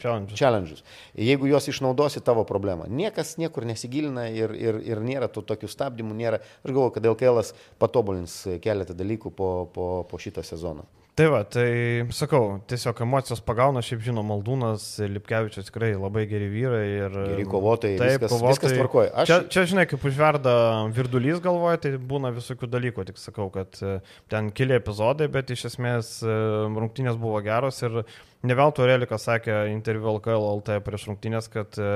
[0.01, 0.37] challenges.
[0.37, 0.83] challenges.
[1.17, 6.17] Jeigu juos išnaudosi tavo problemą, niekas niekur nesigilina ir, ir, ir nėra tų tokių stabdymų,
[6.21, 6.41] nėra.
[6.61, 7.41] Aš galvoju, kad LKL
[7.81, 10.85] patobulins keletą dalykų po, po, po šito sezono.
[11.11, 16.85] Tai va, tai sakau, tiesiog emocijos pagauna, šiaip žinoma, Maldūnas, Lipkevičius tikrai labai geri vyrai
[16.87, 17.17] ir...
[17.33, 18.53] Geri kovotojai, taip, viskas, kovotojai.
[18.55, 19.09] viskas tvarkoja.
[19.11, 19.27] Aš...
[19.27, 20.53] Čia, čia, žinai, kaip užverda
[20.95, 23.97] virdulys galvoje, tai būna visokių dalykų, tik sakau, kad e,
[24.31, 26.37] ten keli epizodai, bet iš esmės e,
[26.79, 28.05] rungtynės buvo geros ir
[28.41, 31.89] Ne veltui Relikas sakė interviu LKL LT prieš rungtynės, kad e,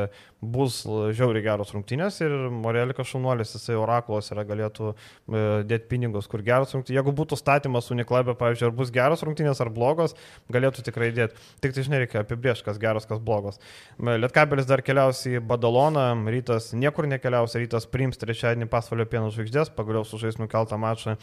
[0.46, 6.44] bus žiauriai geros rungtynės ir Morelikas šaunuolis, jisai orakulos yra galėtų e, dėti pinigus, kur
[6.46, 7.00] geros rungtynės.
[7.00, 10.14] Jeigu būtų statymas Uniklabė, pavyzdžiui, ar bus geros rungtynės ar blogos,
[10.54, 11.42] galėtų tikrai dėti.
[11.66, 13.58] Tik tai žinai, reikia apibriežti, kas geros, kas blogos.
[13.98, 20.06] Lietkabelis dar keliaus į Badaloną, rytas niekur nekeliaus, rytas priims trečiadienį pasvalio pieno žvaigždės, pagaliau
[20.06, 21.18] sužais nukeltą mačą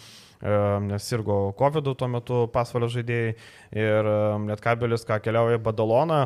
[0.80, 3.34] nes sirgo COVID tuo metu pasvalio žaidėjai
[3.78, 4.08] ir
[4.48, 6.24] Lietkabelis, ką keliauja Badaloną.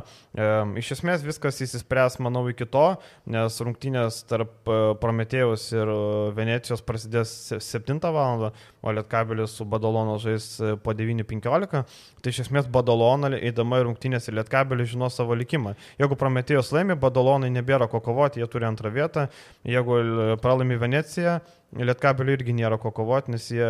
[0.79, 2.87] Iš esmės viskas įsispręs, manau, iki to,
[3.31, 5.99] nes rungtynės tarp e, Prometėjus ir e,
[6.37, 7.33] Venecijos prasidės
[7.65, 8.51] 7 val.
[8.87, 11.83] o Lietkabelis su Badalono žais e, po 9.15.
[12.23, 15.75] Tai iš esmės Badalona, eidama į rungtynės ir Lietkabelis žino savo likimą.
[15.99, 19.29] Jeigu Prometėjus laimi, Badalonai nebėra ko kovoti, jie turi antrą vietą.
[19.67, 21.41] Jeigu pralaimi Veneciją,
[21.77, 23.67] Lietkabeliui irgi nėra ko kovoti, nes jie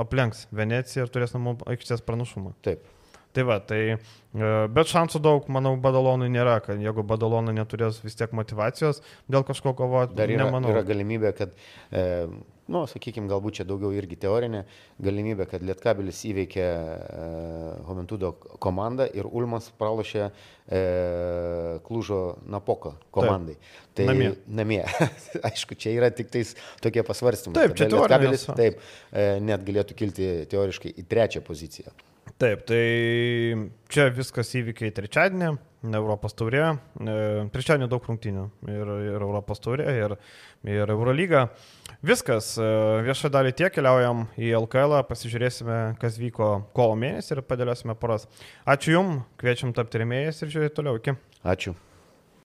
[0.00, 2.56] aplenks Veneciją ir turės namų aikštės pranašumą.
[2.64, 2.86] Taip.
[3.36, 8.16] Tai va, tai, e, bet šansų daug, manau, Badalonui nėra, kad jeigu Badalonai neturės vis
[8.18, 10.72] tiek motivacijos dėl kažko kovoti, dar yra, nemanau.
[10.72, 11.52] yra galimybė, kad
[11.92, 12.06] e,
[12.72, 14.62] nu, sakykime, galbūt čia daugiau irgi teorinė
[15.04, 17.28] galimybė, kad Lietkabilis įveikė e,
[17.88, 20.82] Homentudo komandą ir Ulmas pralošė e,
[21.86, 23.56] Klužo Napoką komandai.
[23.58, 23.78] Taip.
[23.98, 24.32] Tai namie.
[24.60, 24.82] namie.
[25.48, 26.54] Aišku, čia yra tik tais
[26.84, 27.60] tokie pasvarstymai.
[27.60, 31.96] Taip, čia Lietkabilis taip, e, net galėtų kilti teoriškai į trečią poziciją.
[32.38, 32.82] Taip, tai
[33.90, 35.56] čia viskas įvykiai trečiadienį,
[35.90, 37.16] Europos taurė, e,
[37.50, 40.14] trečiadienį daug rungtynių ir, ir Europos taurė, ir,
[40.66, 41.48] ir Eurolyga.
[42.06, 42.68] Viskas, e,
[43.08, 48.30] viešą dalį tiek keliaujam į LKL, pasižiūrėsime, kas vyko kovo mėnesį ir padėliosime poras.
[48.62, 51.02] Ačiū Jums, kviečiam tapti remėjais ir žiūrėti toliau.
[51.02, 51.18] Iki.
[51.42, 51.74] Ačiū.